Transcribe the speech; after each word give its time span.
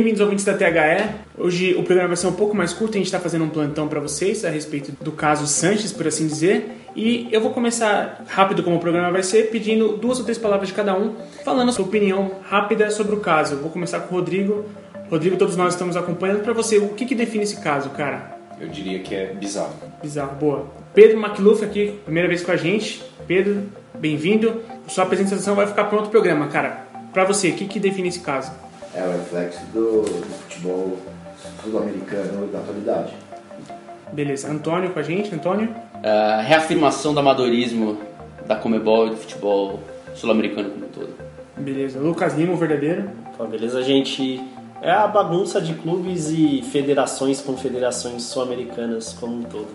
Bem-vindos 0.00 0.22
ouvintes 0.22 0.46
da 0.46 0.54
THE. 0.54 1.10
Hoje 1.36 1.74
o 1.74 1.82
programa 1.82 2.08
vai 2.08 2.16
ser 2.16 2.26
um 2.26 2.32
pouco 2.32 2.56
mais 2.56 2.72
curto, 2.72 2.94
a 2.94 2.96
gente 2.96 3.04
está 3.04 3.20
fazendo 3.20 3.44
um 3.44 3.50
plantão 3.50 3.86
para 3.86 4.00
vocês 4.00 4.46
a 4.46 4.48
respeito 4.48 4.92
do 5.04 5.12
caso 5.12 5.46
Sanches, 5.46 5.92
por 5.92 6.06
assim 6.06 6.26
dizer. 6.26 6.70
E 6.96 7.28
eu 7.30 7.38
vou 7.38 7.50
começar 7.50 8.24
rápido 8.26 8.62
como 8.62 8.76
o 8.76 8.80
programa 8.80 9.12
vai 9.12 9.22
ser, 9.22 9.50
pedindo 9.50 9.98
duas 9.98 10.16
ou 10.16 10.24
três 10.24 10.38
palavras 10.38 10.68
de 10.68 10.74
cada 10.74 10.96
um, 10.96 11.16
falando 11.44 11.68
a 11.68 11.72
sua 11.72 11.84
opinião 11.84 12.30
rápida 12.48 12.90
sobre 12.90 13.14
o 13.14 13.20
caso. 13.20 13.56
Eu 13.56 13.58
vou 13.58 13.70
começar 13.70 14.00
com 14.00 14.14
o 14.14 14.18
Rodrigo. 14.18 14.64
Rodrigo, 15.10 15.36
todos 15.36 15.54
nós 15.54 15.74
estamos 15.74 15.98
acompanhando. 15.98 16.42
Para 16.42 16.54
você, 16.54 16.78
o 16.78 16.94
que, 16.94 17.04
que 17.04 17.14
define 17.14 17.44
esse 17.44 17.60
caso, 17.60 17.90
cara? 17.90 18.38
Eu 18.58 18.68
diria 18.68 19.00
que 19.00 19.14
é 19.14 19.34
bizarro. 19.34 19.74
Bizarro, 20.02 20.34
boa. 20.36 20.66
Pedro 20.94 21.22
McLuff 21.22 21.62
aqui, 21.62 22.00
primeira 22.06 22.26
vez 22.26 22.42
com 22.42 22.52
a 22.52 22.56
gente. 22.56 23.02
Pedro, 23.26 23.64
bem-vindo. 23.98 24.62
Sua 24.88 25.04
apresentação 25.04 25.54
vai 25.54 25.66
ficar 25.66 25.84
para 25.84 25.96
outro 25.96 26.10
programa, 26.10 26.46
cara. 26.46 26.86
Para 27.12 27.24
você, 27.24 27.50
o 27.50 27.52
que, 27.52 27.66
que 27.66 27.78
define 27.78 28.08
esse 28.08 28.20
caso? 28.20 28.50
É 28.94 29.02
o 29.02 29.12
reflexo 29.12 29.64
do, 29.66 30.02
do 30.02 30.26
futebol 30.42 30.98
sul-americano 31.62 32.48
da 32.48 32.58
atualidade. 32.58 33.12
Beleza. 34.12 34.50
Antônio 34.50 34.90
com 34.90 34.98
a 34.98 35.02
gente. 35.02 35.34
Antônio? 35.34 35.68
Uh, 35.68 36.42
reafirmação 36.42 37.14
do 37.14 37.20
amadorismo 37.20 37.98
da 38.46 38.56
Comebol 38.56 39.06
e 39.06 39.10
do 39.10 39.16
futebol 39.16 39.80
sul-americano 40.14 40.70
como 40.70 40.86
um 40.86 40.88
todo. 40.88 41.14
Beleza. 41.56 42.00
Lucas 42.00 42.34
Lima, 42.34 42.52
o 42.52 42.56
verdadeiro. 42.56 43.10
Então, 43.32 43.46
beleza, 43.46 43.82
gente. 43.82 44.42
É 44.82 44.90
a 44.90 45.06
bagunça 45.06 45.60
de 45.60 45.74
clubes 45.74 46.30
e 46.30 46.62
federações, 46.62 47.40
confederações 47.40 48.22
sul-americanas 48.22 49.12
como 49.12 49.36
um 49.36 49.42
todo. 49.42 49.68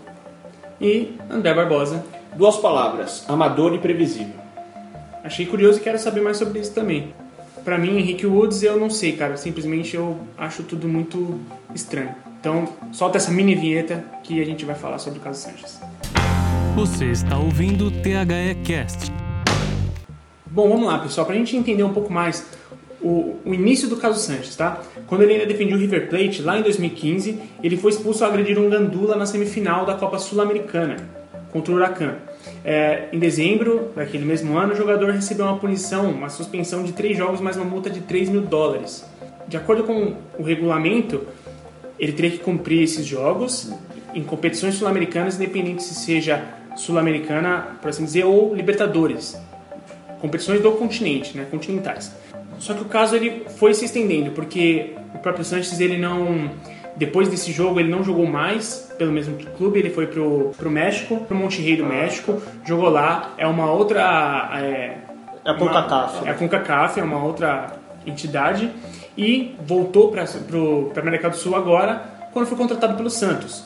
E 0.82 1.16
André 1.30 1.54
Barbosa. 1.54 2.04
Duas 2.36 2.58
palavras: 2.58 3.24
amador 3.30 3.74
e 3.74 3.78
previsível. 3.78 4.34
Achei 5.24 5.46
curioso 5.46 5.80
e 5.80 5.82
quero 5.82 5.98
saber 5.98 6.22
mais 6.22 6.38
sobre 6.38 6.60
isso 6.60 6.74
também. 6.74 7.14
Pra 7.66 7.80
mim, 7.80 7.98
Henrique 7.98 8.28
Woods, 8.28 8.62
eu 8.62 8.80
não 8.80 8.92
sei, 8.92 9.14
cara. 9.14 9.36
Simplesmente 9.38 9.96
eu 9.96 10.20
acho 10.38 10.62
tudo 10.62 10.88
muito 10.88 11.40
estranho. 11.74 12.14
Então, 12.40 12.70
solta 12.92 13.18
essa 13.18 13.32
mini 13.32 13.56
vinheta 13.56 14.06
que 14.22 14.40
a 14.40 14.46
gente 14.46 14.64
vai 14.64 14.76
falar 14.76 15.00
sobre 15.00 15.18
o 15.18 15.22
caso 15.24 15.42
Sanches. 15.42 15.82
Você 16.76 17.06
está 17.06 17.40
ouvindo 17.40 17.88
o 17.88 17.92
THE 17.92 18.56
Cast. 18.64 19.12
Bom, 20.46 20.70
vamos 20.70 20.86
lá, 20.86 21.00
pessoal. 21.00 21.26
Pra 21.26 21.36
gente 21.36 21.58
entender 21.58 21.82
um 21.82 21.92
pouco 21.92 22.14
mais 22.14 22.46
o, 23.02 23.36
o, 23.44 23.52
início 23.52 23.88
do 23.88 23.98
caso 23.98 24.20
Sanches, 24.20 24.56
tá? 24.56 24.84
Quando 25.08 25.24
ele 25.24 25.34
ainda 25.34 25.48
defendia 25.48 25.76
o 25.76 25.80
River 25.80 26.08
Plate, 26.08 26.44
lá 26.44 26.60
em 26.60 26.62
2015, 26.62 27.40
ele 27.64 27.78
foi 27.78 27.90
expulso 27.90 28.24
ao 28.24 28.30
agredir 28.30 28.60
um 28.60 28.70
gandula 28.70 29.16
na 29.16 29.26
semifinal 29.26 29.88
da 29.88 29.96
Copa 29.96 30.20
Sul-Americana 30.20 30.98
contra 31.52 31.74
o 31.74 31.78
Huracan. 31.78 32.14
É, 32.64 33.10
em 33.12 33.20
dezembro 33.20 33.92
daquele 33.96 34.26
mesmo 34.26 34.58
ano, 34.58 34.74
o 34.74 34.76
jogador 34.76 35.12
recebeu 35.12 35.46
uma 35.46 35.58
punição, 35.58 36.10
uma 36.12 36.30
suspensão 36.30 36.84
de 36.84 36.94
três 36.94 37.18
jogos 37.18 37.40
mais 37.40 37.56
uma 37.56 37.66
multa 37.66 37.90
de 37.90 38.02
3 38.02 38.30
mil 38.30 38.42
dólares. 38.42 39.06
De 39.48 39.58
acordo 39.58 39.84
com 39.84 40.16
o 40.38 40.44
regulamento, 40.44 41.28
ele 42.00 42.12
teria 42.12 42.32
que 42.32 42.40
cumprir 42.40 42.84
esses 42.84 43.06
jogos 43.06 43.72
em 44.14 44.24
competições 44.24 44.76
sul-americanas, 44.76 45.36
independente 45.36 45.84
se 45.84 45.94
seja 45.94 46.44
sul-americana, 46.76 47.78
por 47.82 47.90
assim 47.90 48.06
dizer, 48.06 48.26
ou 48.26 48.56
Libertadores. 48.56 49.38
Competições 50.20 50.62
do 50.62 50.72
continente, 50.72 51.38
né, 51.38 51.46
continentais. 51.50 52.12
Só 52.58 52.74
que 52.74 52.82
o 52.82 52.86
caso 52.86 53.16
ele 53.16 53.44
foi 53.58 53.74
se 53.74 53.86
estendendo, 53.86 54.32
porque 54.32 54.94
o 55.14 55.20
próprio 55.20 55.44
Sanches 55.44 55.80
ele 55.80 55.98
não 55.98 56.50
depois 56.96 57.28
desse 57.28 57.52
jogo, 57.52 57.80
ele 57.80 57.90
não 57.90 58.04
jogou 58.04 58.26
mais 58.26 58.94
pelo 58.98 59.12
mesmo 59.12 59.38
clube, 59.58 59.80
ele 59.80 59.90
foi 59.90 60.08
pro, 60.08 60.52
pro 60.58 60.72
México, 60.72 61.18
pro 61.26 61.36
Monterrey 61.36 61.76
do 61.76 61.86
México, 61.86 62.42
jogou 62.66 62.90
lá, 62.90 63.34
é 63.38 63.46
uma 63.46 63.70
outra. 63.72 64.50
É, 64.54 64.98
é 65.44 65.50
a 65.52 65.54
CONCACAF. 65.54 66.28
É 66.28 66.32
a 66.32 66.34
CONCACAF, 66.34 67.00
é 67.00 67.04
uma 67.04 67.24
outra 67.24 67.78
entidade, 68.06 68.72
e 69.18 69.56
voltou 69.66 70.10
para 70.10 70.24
a 70.24 71.00
América 71.00 71.30
do 71.30 71.36
Sul 71.36 71.56
agora, 71.56 72.02
quando 72.32 72.48
foi 72.48 72.58
contratado 72.58 72.96
pelo 72.96 73.10
Santos. 73.10 73.66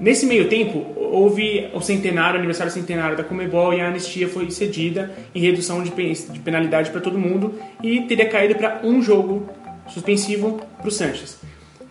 Nesse 0.00 0.26
meio 0.26 0.48
tempo, 0.48 0.86
houve 0.96 1.68
o 1.74 1.80
centenário, 1.80 2.34
o 2.34 2.38
aniversário 2.38 2.72
centenário 2.72 3.16
da 3.16 3.24
Comebol 3.24 3.74
e 3.74 3.80
a 3.80 3.88
anistia 3.88 4.28
foi 4.28 4.48
cedida 4.50 5.10
em 5.34 5.40
redução 5.40 5.82
de 5.82 5.90
penalidade 5.90 6.90
para 6.90 7.00
todo 7.00 7.18
mundo 7.18 7.58
e 7.82 8.02
teria 8.02 8.28
caído 8.28 8.54
para 8.54 8.80
um 8.84 9.02
jogo 9.02 9.48
suspensivo 9.88 10.60
para 10.78 10.86
o 10.86 10.90
Sanches. 10.90 11.40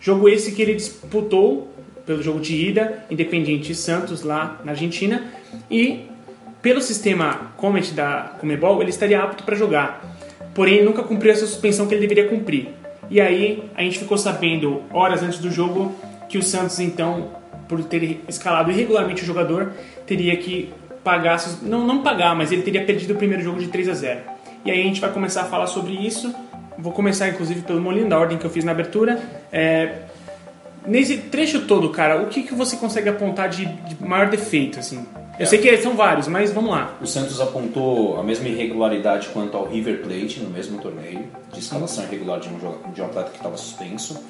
Jogo 0.00 0.28
esse 0.28 0.52
que 0.52 0.62
ele 0.62 0.74
disputou 0.74 1.72
pelo 2.06 2.22
jogo 2.22 2.40
de 2.40 2.54
ida, 2.56 3.04
Independiente 3.10 3.74
Santos 3.74 4.22
lá 4.22 4.60
na 4.64 4.72
Argentina, 4.72 5.30
e 5.70 6.06
pelo 6.62 6.80
sistema 6.80 7.52
Comet 7.56 7.92
da 7.92 8.32
Comebol, 8.40 8.80
ele 8.80 8.90
estaria 8.90 9.22
apto 9.22 9.44
para 9.44 9.54
jogar. 9.54 10.16
Porém, 10.54 10.84
nunca 10.84 11.02
cumpriu 11.02 11.32
essa 11.32 11.46
suspensão 11.46 11.86
que 11.86 11.94
ele 11.94 12.00
deveria 12.00 12.28
cumprir. 12.28 12.68
E 13.10 13.20
aí 13.20 13.62
a 13.74 13.82
gente 13.82 13.98
ficou 13.98 14.18
sabendo 14.18 14.82
horas 14.92 15.22
antes 15.22 15.38
do 15.38 15.50
jogo 15.50 15.94
que 16.28 16.38
o 16.38 16.42
Santos 16.42 16.78
então, 16.80 17.30
por 17.68 17.82
ter 17.84 18.22
escalado 18.28 18.70
irregularmente 18.70 19.22
o 19.22 19.26
jogador, 19.26 19.72
teria 20.06 20.36
que 20.36 20.72
pagar, 21.04 21.38
não 21.62 21.86
não 21.86 22.02
pagar, 22.02 22.34
mas 22.34 22.52
ele 22.52 22.62
teria 22.62 22.84
perdido 22.84 23.14
o 23.14 23.16
primeiro 23.16 23.42
jogo 23.42 23.60
de 23.60 23.68
3 23.68 23.88
a 23.88 23.94
0. 23.94 24.20
E 24.64 24.70
aí 24.70 24.80
a 24.80 24.84
gente 24.84 25.00
vai 25.00 25.12
começar 25.12 25.42
a 25.42 25.44
falar 25.44 25.66
sobre 25.66 25.92
isso 25.92 26.34
Vou 26.78 26.92
começar, 26.92 27.28
inclusive, 27.28 27.62
pelo 27.62 27.80
molinho, 27.80 28.08
da 28.08 28.16
ordem 28.16 28.38
que 28.38 28.44
eu 28.44 28.50
fiz 28.50 28.64
na 28.64 28.70
abertura. 28.70 29.20
É, 29.52 30.02
nesse 30.86 31.18
trecho 31.18 31.66
todo, 31.66 31.90
cara, 31.90 32.22
o 32.22 32.26
que, 32.26 32.44
que 32.44 32.54
você 32.54 32.76
consegue 32.76 33.08
apontar 33.08 33.48
de, 33.48 33.66
de 33.66 34.00
maior 34.00 34.30
defeito, 34.30 34.78
assim? 34.78 35.04
Eu 35.38 35.42
é. 35.42 35.46
sei 35.46 35.58
que 35.58 35.76
são 35.78 35.96
vários, 35.96 36.28
mas 36.28 36.52
vamos 36.52 36.70
lá. 36.70 36.94
O 37.00 37.06
Santos 37.06 37.40
apontou 37.40 38.18
a 38.18 38.22
mesma 38.22 38.48
irregularidade 38.48 39.28
quanto 39.32 39.56
ao 39.56 39.66
River 39.66 40.02
Plate 40.02 40.38
no 40.40 40.50
mesmo 40.50 40.80
torneio, 40.80 41.26
de 41.52 41.58
escalação 41.58 42.04
irregular 42.04 42.38
de 42.38 42.48
um, 42.48 42.92
de 42.92 43.02
um 43.02 43.04
atleta 43.04 43.30
que 43.30 43.36
estava 43.38 43.56
suspenso. 43.56 44.22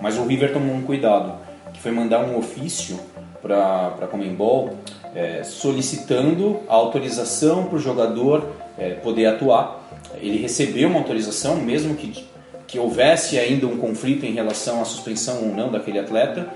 Mas 0.00 0.18
o 0.18 0.26
River 0.26 0.52
tomou 0.52 0.74
um 0.74 0.82
cuidado, 0.82 1.38
que 1.72 1.80
foi 1.80 1.90
mandar 1.90 2.20
um 2.20 2.36
ofício 2.36 3.00
para 3.40 3.94
a 4.00 4.06
Comembol 4.06 4.78
é, 5.14 5.42
solicitando 5.44 6.60
a 6.68 6.74
autorização 6.74 7.64
para 7.64 7.76
o 7.76 7.78
jogador 7.78 8.46
é, 8.76 8.90
poder 8.94 9.26
atuar 9.26 9.83
ele 10.20 10.38
recebeu 10.38 10.88
uma 10.88 10.98
autorização, 10.98 11.56
mesmo 11.56 11.94
que, 11.94 12.24
que 12.66 12.78
houvesse 12.78 13.38
ainda 13.38 13.66
um 13.66 13.76
conflito 13.76 14.24
em 14.24 14.32
relação 14.32 14.80
à 14.80 14.84
suspensão 14.84 15.42
ou 15.42 15.54
não 15.54 15.70
daquele 15.70 15.98
atleta, 15.98 16.48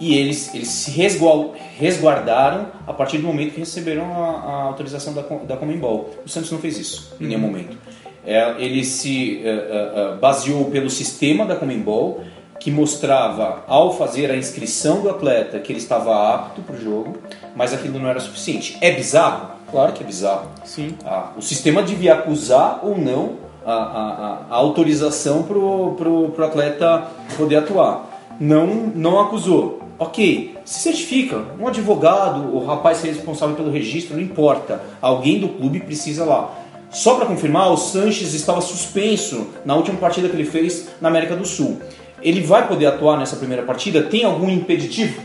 e 0.00 0.16
eles, 0.16 0.52
eles 0.52 0.68
se 0.68 0.90
resguardaram 0.90 2.66
a 2.86 2.92
partir 2.92 3.18
do 3.18 3.26
momento 3.26 3.52
que 3.52 3.60
receberam 3.60 4.12
a, 4.12 4.26
a 4.26 4.62
autorização 4.64 5.14
da, 5.14 5.22
da 5.22 5.56
Comembol. 5.56 6.10
O 6.26 6.28
Santos 6.28 6.50
não 6.50 6.58
fez 6.58 6.76
isso 6.76 7.14
em 7.20 7.26
nenhum 7.26 7.40
momento. 7.40 7.76
É, 8.24 8.54
ele 8.58 8.84
se 8.84 9.42
uh, 9.44 10.14
uh, 10.14 10.18
baseou 10.18 10.66
pelo 10.66 10.90
sistema 10.90 11.44
da 11.46 11.54
Comembol, 11.54 12.24
que 12.58 12.70
mostrava, 12.70 13.64
ao 13.66 13.96
fazer 13.96 14.30
a 14.30 14.36
inscrição 14.36 15.02
do 15.02 15.10
atleta, 15.10 15.58
que 15.58 15.72
ele 15.72 15.80
estava 15.80 16.32
apto 16.32 16.62
para 16.62 16.76
o 16.76 16.80
jogo, 16.80 17.18
mas 17.56 17.72
aquilo 17.72 17.98
não 17.98 18.08
era 18.08 18.20
suficiente. 18.20 18.78
É 18.80 18.92
bizarro? 18.92 19.51
Claro 19.72 19.94
que 19.94 20.02
é 20.02 20.06
bizarro. 20.06 20.48
Sim. 20.64 20.94
Ah, 21.02 21.30
o 21.34 21.40
sistema 21.40 21.82
devia 21.82 22.12
acusar 22.12 22.80
ou 22.82 22.96
não 22.96 23.38
a, 23.64 23.72
a, 23.72 24.38
a 24.50 24.54
autorização 24.54 25.42
para 25.44 25.58
o 25.58 25.94
pro, 25.96 26.28
pro 26.28 26.44
atleta 26.44 27.08
poder 27.38 27.56
atuar. 27.56 28.06
Não, 28.38 28.66
não 28.66 29.18
acusou. 29.18 29.80
Ok, 29.98 30.58
se 30.64 30.80
certifica. 30.80 31.42
Um 31.58 31.66
advogado, 31.66 32.54
o 32.54 32.64
rapaz 32.66 33.02
responsável 33.02 33.56
pelo 33.56 33.70
registro, 33.70 34.14
não 34.14 34.22
importa. 34.22 34.82
Alguém 35.00 35.40
do 35.40 35.48
clube 35.48 35.80
precisa 35.80 36.24
lá. 36.24 36.52
Só 36.90 37.14
para 37.14 37.24
confirmar, 37.24 37.72
o 37.72 37.76
Sanches 37.78 38.34
estava 38.34 38.60
suspenso 38.60 39.46
na 39.64 39.74
última 39.74 39.96
partida 39.96 40.28
que 40.28 40.36
ele 40.36 40.44
fez 40.44 40.90
na 41.00 41.08
América 41.08 41.34
do 41.34 41.46
Sul. 41.46 41.80
Ele 42.20 42.42
vai 42.42 42.68
poder 42.68 42.86
atuar 42.86 43.16
nessa 43.16 43.36
primeira 43.36 43.62
partida? 43.62 44.02
Tem 44.02 44.24
algum 44.24 44.50
impeditivo? 44.50 45.22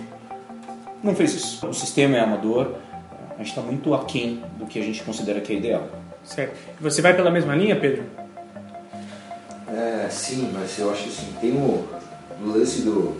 Não 1.04 1.13
fez 1.13 1.36
isso. 1.36 1.68
O 1.68 1.74
sistema 1.74 2.16
é 2.16 2.22
amador 2.22 2.72
a 3.38 3.44
gente 3.44 3.50
está 3.50 3.62
muito 3.62 3.94
aquém 3.94 4.44
do 4.57 4.66
que 4.66 4.80
a 4.80 4.84
gente 4.84 5.04
considera 5.04 5.39
que 5.39 5.54
é 5.54 5.57
ideal. 5.57 5.88
Certo. 6.24 6.57
Você 6.81 7.01
vai 7.01 7.16
pela 7.16 7.30
mesma 7.30 7.56
linha, 7.56 7.75
Pedro? 7.75 8.04
É, 9.72 10.07
sim, 10.10 10.51
mas 10.54 10.78
eu 10.80 10.92
acho 10.92 11.04
que 11.04 11.10
assim, 11.10 11.34
tem 11.39 11.51
o, 11.51 11.88
o 12.42 12.45
lance 12.45 12.81
do, 12.81 13.16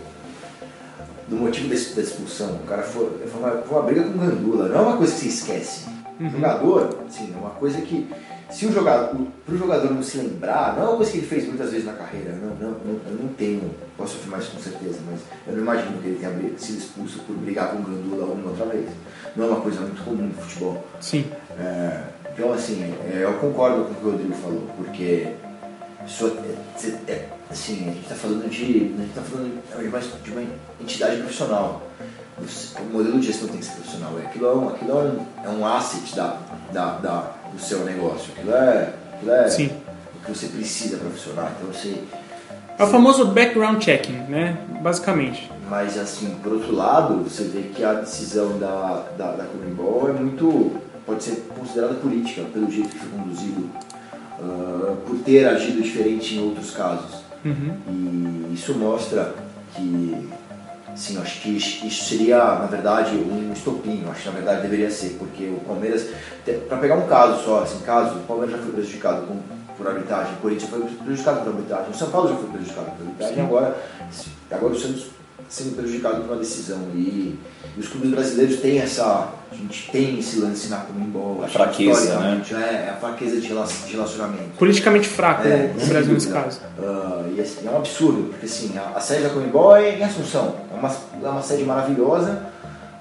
do 1.28 1.36
motivo 1.36 1.68
da, 1.68 1.74
da 1.74 2.02
expulsão. 2.02 2.56
O 2.56 2.66
cara 2.66 2.82
foi, 2.82 3.10
foi, 3.28 3.40
uma, 3.40 3.62
foi 3.62 3.78
uma 3.78 3.86
briga 3.86 4.02
com 4.02 4.10
o 4.10 4.18
Gandula, 4.18 4.68
não 4.68 4.76
é 4.76 4.80
uma 4.80 4.96
coisa 4.96 5.12
que 5.12 5.20
se 5.20 5.28
esquece. 5.28 5.86
Uhum. 6.18 6.26
O 6.26 6.30
jogador, 6.30 6.98
assim, 7.06 7.32
é 7.32 7.38
uma 7.38 7.50
coisa 7.50 7.80
que 7.80 8.08
se 8.50 8.66
o 8.66 8.72
jogador, 8.72 9.14
para 9.44 9.54
o 9.54 9.58
jogador 9.58 9.92
não 9.92 10.02
se 10.02 10.18
lembrar, 10.18 10.74
não 10.74 10.82
é 10.82 10.88
uma 10.88 10.96
coisa 10.96 11.12
que 11.12 11.18
ele 11.18 11.26
fez 11.26 11.46
muitas 11.46 11.70
vezes 11.70 11.86
na 11.86 11.92
carreira, 11.92 12.32
não, 12.32 12.54
não, 12.54 12.70
não, 12.78 13.00
eu 13.06 13.18
não 13.22 13.28
tenho, 13.34 13.70
posso 13.96 14.16
afirmar 14.16 14.40
isso 14.40 14.52
com 14.52 14.58
certeza, 14.58 14.98
mas 15.10 15.20
eu 15.46 15.52
não 15.54 15.62
imagino 15.62 16.00
que 16.00 16.08
ele 16.08 16.18
tenha 16.18 16.58
sido 16.58 16.78
expulso 16.78 17.18
por 17.20 17.36
brigar 17.36 17.70
com 17.70 17.78
o 17.78 17.82
Gandula 17.82 18.24
uma 18.32 18.50
outra 18.50 18.66
vez. 18.66 18.88
Não 19.36 19.44
é 19.44 19.48
uma 19.48 19.60
coisa 19.60 19.80
muito 19.80 20.02
comum 20.02 20.28
no 20.28 20.34
futebol. 20.34 20.84
Sim. 21.00 21.26
É, 21.58 22.02
então, 22.32 22.52
assim, 22.52 22.94
é, 23.12 23.24
eu 23.24 23.34
concordo 23.34 23.84
com 23.84 23.92
o 23.92 23.94
que 23.94 24.06
o 24.06 24.10
Rodrigo 24.12 24.34
falou, 24.34 24.66
porque 24.76 25.28
isso 26.06 26.26
é, 26.26 27.12
é, 27.12 27.28
assim, 27.50 27.82
a 27.82 27.92
gente 27.92 28.02
está 28.02 28.14
falando 28.14 28.48
de, 28.48 28.94
a 28.96 29.02
gente 29.02 29.14
tá 29.14 29.22
falando 29.22 29.62
de 29.78 29.88
uma, 29.88 30.00
de 30.00 30.30
uma 30.30 30.42
entidade 30.80 31.16
profissional. 31.18 31.82
O 32.38 32.92
modelo 32.92 33.18
de 33.18 33.26
gestão 33.26 33.48
tem 33.48 33.58
que 33.58 33.64
ser 33.66 33.72
profissional. 33.72 34.16
Aquilo 34.16 34.46
é 34.46 34.54
um, 34.54 34.68
aquilo 34.68 34.90
é 34.92 34.94
um, 34.94 35.26
é 35.44 35.48
um 35.48 35.66
asset 35.66 36.14
da, 36.14 36.38
da, 36.72 36.98
da 36.98 37.34
do 37.52 37.60
seu 37.60 37.84
negócio. 37.84 38.32
Aquilo 38.36 38.54
é, 38.54 38.94
aquilo 39.14 39.32
é 39.32 39.48
Sim. 39.48 39.70
o 40.16 40.24
que 40.24 40.30
você 40.36 40.46
precisa 40.46 40.96
para 40.98 41.10
funcionar. 41.10 41.52
Então 41.58 41.72
você, 41.72 41.94
É 42.78 42.84
o 42.84 42.86
famoso 42.86 43.26
background 43.26 43.82
checking, 43.82 44.18
né? 44.28 44.56
Basicamente. 44.82 45.50
Mas, 45.68 45.98
assim, 45.98 46.36
por 46.42 46.52
outro 46.52 46.74
lado, 46.74 47.22
você 47.24 47.44
vê 47.44 47.62
que 47.74 47.84
a 47.84 47.94
decisão 47.94 48.58
da, 48.58 49.04
da, 49.18 49.32
da 49.32 49.44
Comembol 49.44 50.08
é 50.08 50.12
muito. 50.12 50.72
pode 51.04 51.22
ser 51.24 51.46
considerada 51.58 51.94
política, 51.94 52.42
pelo 52.52 52.70
jeito 52.70 52.90
que 52.90 52.98
foi 52.98 53.18
conduzido, 53.18 53.68
ah, 54.40 54.94
por 55.06 55.18
ter 55.18 55.46
agido 55.46 55.82
diferente 55.82 56.36
em 56.36 56.42
outros 56.44 56.70
casos. 56.70 57.22
E 57.44 58.50
isso 58.54 58.74
mostra 58.74 59.34
que, 59.74 60.28
sim, 60.98 61.18
acho 61.18 61.40
que 61.40 61.56
isso 61.56 62.04
seria, 62.04 62.38
na 62.38 62.66
verdade, 62.66 63.16
um 63.16 63.52
estopim, 63.52 64.04
acho 64.10 64.22
que 64.22 64.28
na 64.28 64.34
verdade 64.34 64.62
deveria 64.62 64.90
ser, 64.90 65.16
porque 65.18 65.44
o 65.46 65.60
Palmeiras, 65.60 66.08
para 66.68 66.78
pegar 66.78 66.96
um 66.96 67.06
caso 67.06 67.44
só, 67.44 67.62
assim, 67.62 67.78
caso, 67.80 68.16
o 68.16 68.24
Palmeiras 68.24 68.56
já 68.56 68.62
foi 68.62 68.72
prejudicado 68.72 69.26
com, 69.26 69.38
por 69.76 69.86
arbitragem, 69.86 70.34
o 70.34 70.36
Corinthians 70.38 70.70
foi 70.70 70.80
prejudicado 70.80 71.40
por 71.40 71.48
arbitragem, 71.50 71.90
o 71.90 71.94
São 71.94 72.10
Paulo 72.10 72.28
já 72.28 72.34
foi 72.34 72.50
prejudicado 72.50 72.90
por 72.90 73.06
arbitragem, 73.06 73.44
agora, 73.44 73.76
agora 74.50 74.72
o 74.72 74.78
Santos 74.78 75.06
sendo 75.48 75.76
prejudicado 75.76 76.16
por 76.22 76.26
uma 76.32 76.36
decisão. 76.36 76.78
E, 76.94 77.38
e 77.76 77.80
os 77.80 77.88
clubes 77.88 78.10
brasileiros 78.10 78.60
têm 78.60 78.78
essa. 78.78 79.32
A 79.50 79.54
gente 79.54 79.90
tem 79.90 80.18
esse 80.18 80.38
lance 80.40 80.68
na 80.68 80.76
Comembol. 80.78 81.42
A 81.42 81.48
fraqueza, 81.48 82.00
historicamente, 82.00 82.54
É, 82.54 82.90
a 82.90 82.96
fraqueza 83.00 83.40
de 83.40 83.46
rela- 83.48 83.66
de 83.66 83.92
relacionamento. 83.92 84.50
Politicamente 84.58 85.08
fraco 85.08 85.46
É, 85.48 85.72
o 85.74 85.80
sem 85.80 85.88
Brasil 85.88 86.12
nesse 86.14 86.28
caso. 86.28 86.60
Ah, 86.78 87.24
e 87.34 87.40
assim, 87.40 87.66
é 87.66 87.70
um 87.70 87.76
absurdo, 87.78 88.28
porque 88.30 88.44
assim, 88.46 88.76
a, 88.76 88.96
a 88.96 89.00
sede 89.00 89.22
da 89.22 89.30
Comembol 89.30 89.74
é 89.76 89.98
em 89.98 90.02
Assunção. 90.04 90.54
É 90.70 90.78
uma, 90.78 90.94
é 91.24 91.28
uma 91.30 91.42
sede 91.42 91.64
maravilhosa, 91.64 92.42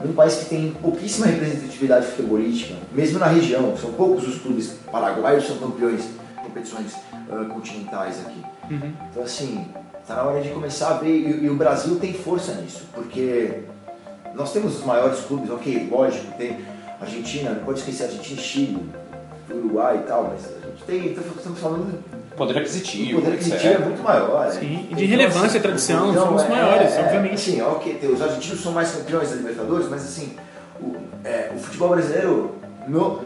num 0.04 0.14
país 0.14 0.36
que 0.36 0.46
tem 0.46 0.72
pouquíssima 0.82 1.26
representatividade 1.28 2.06
futebolística, 2.08 2.76
mesmo 2.94 3.20
na 3.20 3.28
região. 3.28 3.76
São 3.76 3.92
poucos 3.92 4.26
os 4.28 4.40
clubes 4.40 4.74
paraguaios 4.92 5.44
que 5.44 5.50
são 5.50 5.58
campeões 5.58 6.04
de 6.04 6.44
competições 6.44 6.94
ah, 7.14 7.46
continentais 7.54 8.20
aqui. 8.26 8.42
Então 9.12 9.24
assim, 9.24 9.66
está 10.08 10.16
na 10.16 10.24
hora 10.24 10.40
de 10.42 10.50
começar 10.52 10.92
a 10.92 10.94
ver, 10.94 11.10
e, 11.10 11.44
e 11.44 11.50
o 11.50 11.56
Brasil 11.56 12.00
tem 12.00 12.14
força 12.14 12.54
nisso, 12.54 12.86
porque 12.94 13.60
nós 14.34 14.54
temos 14.54 14.80
os 14.80 14.86
maiores 14.86 15.20
clubes, 15.20 15.50
ok, 15.50 15.90
lógico, 15.92 16.32
tem 16.38 16.58
Argentina, 17.02 17.50
não 17.52 17.66
pode 17.66 17.80
esquecer 17.80 18.06
Argentina 18.06 18.40
e 18.40 18.44
Chile, 18.44 18.90
Uruguai 19.52 19.98
e 19.98 20.08
tal, 20.08 20.32
mas 20.32 20.46
a 20.46 20.68
gente 20.70 20.84
tem, 20.86 21.12
estamos 21.12 21.60
falando 21.60 22.02
Poder 22.38 22.56
o 22.56 22.60
aquisitivo. 22.60 23.20
poder 23.20 23.34
aquisitivo 23.34 23.66
é 23.66 23.72
etc. 23.74 23.86
muito 23.86 24.04
maior. 24.04 24.52
Sim, 24.52 24.66
né? 24.68 24.86
e 24.92 24.96
de 24.96 25.06
relevância, 25.06 25.60
tradição, 25.60 26.14
são 26.14 26.36
os 26.36 26.48
maiores, 26.48 26.96
obviamente. 26.98 27.34
Assim, 27.34 27.62
ok, 27.62 27.96
tem- 27.96 28.12
os 28.14 28.22
argentinos 28.22 28.62
são 28.62 28.72
mais 28.72 28.92
campeões 28.92 29.30
da 29.32 29.36
Libertadores, 29.38 29.90
mas 29.90 30.04
assim, 30.04 30.38
o, 30.80 30.96
é, 31.26 31.52
o 31.56 31.60
futebol 31.60 31.90
brasileiro 31.90 32.56
no, 32.88 33.22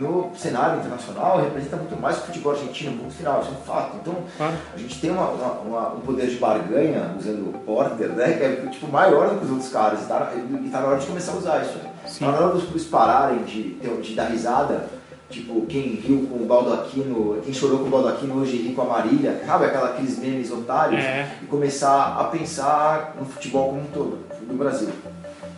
no 0.00 0.30
cenário 0.36 0.78
internacional 0.80 1.40
representa 1.40 1.76
muito 1.76 2.00
mais 2.00 2.18
o 2.18 2.20
futebol 2.22 2.52
argentino, 2.52 2.98
ponto 2.98 3.14
final, 3.14 3.40
isso 3.40 3.50
é 3.50 3.52
um 3.52 3.64
fato. 3.64 3.96
Então, 4.00 4.14
Claro. 4.36 4.54
a 4.74 4.78
gente 4.78 5.00
tem 5.00 5.10
uma, 5.10 5.28
uma- 5.28 5.52
uma- 5.60 5.88
um 5.94 6.00
poder 6.00 6.26
de 6.28 6.36
barganha, 6.36 7.14
usando 7.18 7.48
o 7.50 7.58
Porter, 7.64 8.08
né, 8.10 8.32
que 8.34 8.42
é 8.44 8.66
tipo, 8.70 8.86
maior 8.90 9.30
do 9.30 9.38
que 9.38 9.44
os 9.46 9.50
outros 9.50 9.70
caras, 9.70 10.02
e 10.02 10.06
tá, 10.06 10.20
na- 10.20 10.34
e 10.60 10.68
tá 10.70 10.80
na 10.80 10.86
hora 10.88 10.98
de 10.98 11.06
começar 11.06 11.32
a 11.32 11.36
usar 11.36 11.62
isso. 11.62 11.78
Né? 11.78 11.90
Tá 12.20 12.30
na 12.32 12.38
hora 12.38 12.52
dos 12.54 12.62
clubes 12.64 12.84
pararem 12.84 13.38
de, 13.44 13.62
ter- 13.80 14.00
de 14.00 14.14
dar 14.14 14.24
risada, 14.26 14.88
Tipo, 15.28 15.66
quem 15.66 15.96
riu 15.96 16.24
com 16.30 16.36
o 16.44 16.46
Baldaquino, 16.46 17.40
quem 17.44 17.52
chorou 17.52 17.80
com 17.80 17.86
o 17.86 17.90
Baldaquino 17.90 18.36
hoje 18.40 18.58
ri 18.58 18.72
com 18.72 18.82
a 18.82 18.84
Marília, 18.84 19.42
sabe 19.44 19.64
aquela, 19.64 19.88
aqueles 19.88 20.16
memes 20.20 20.52
otários? 20.52 21.02
É. 21.02 21.28
E 21.42 21.46
começar 21.46 22.16
a 22.16 22.24
pensar 22.24 23.12
no 23.18 23.26
futebol 23.26 23.70
como 23.70 23.80
um 23.80 23.86
todo, 23.86 24.18
do 24.46 24.54
Brasil. 24.56 24.88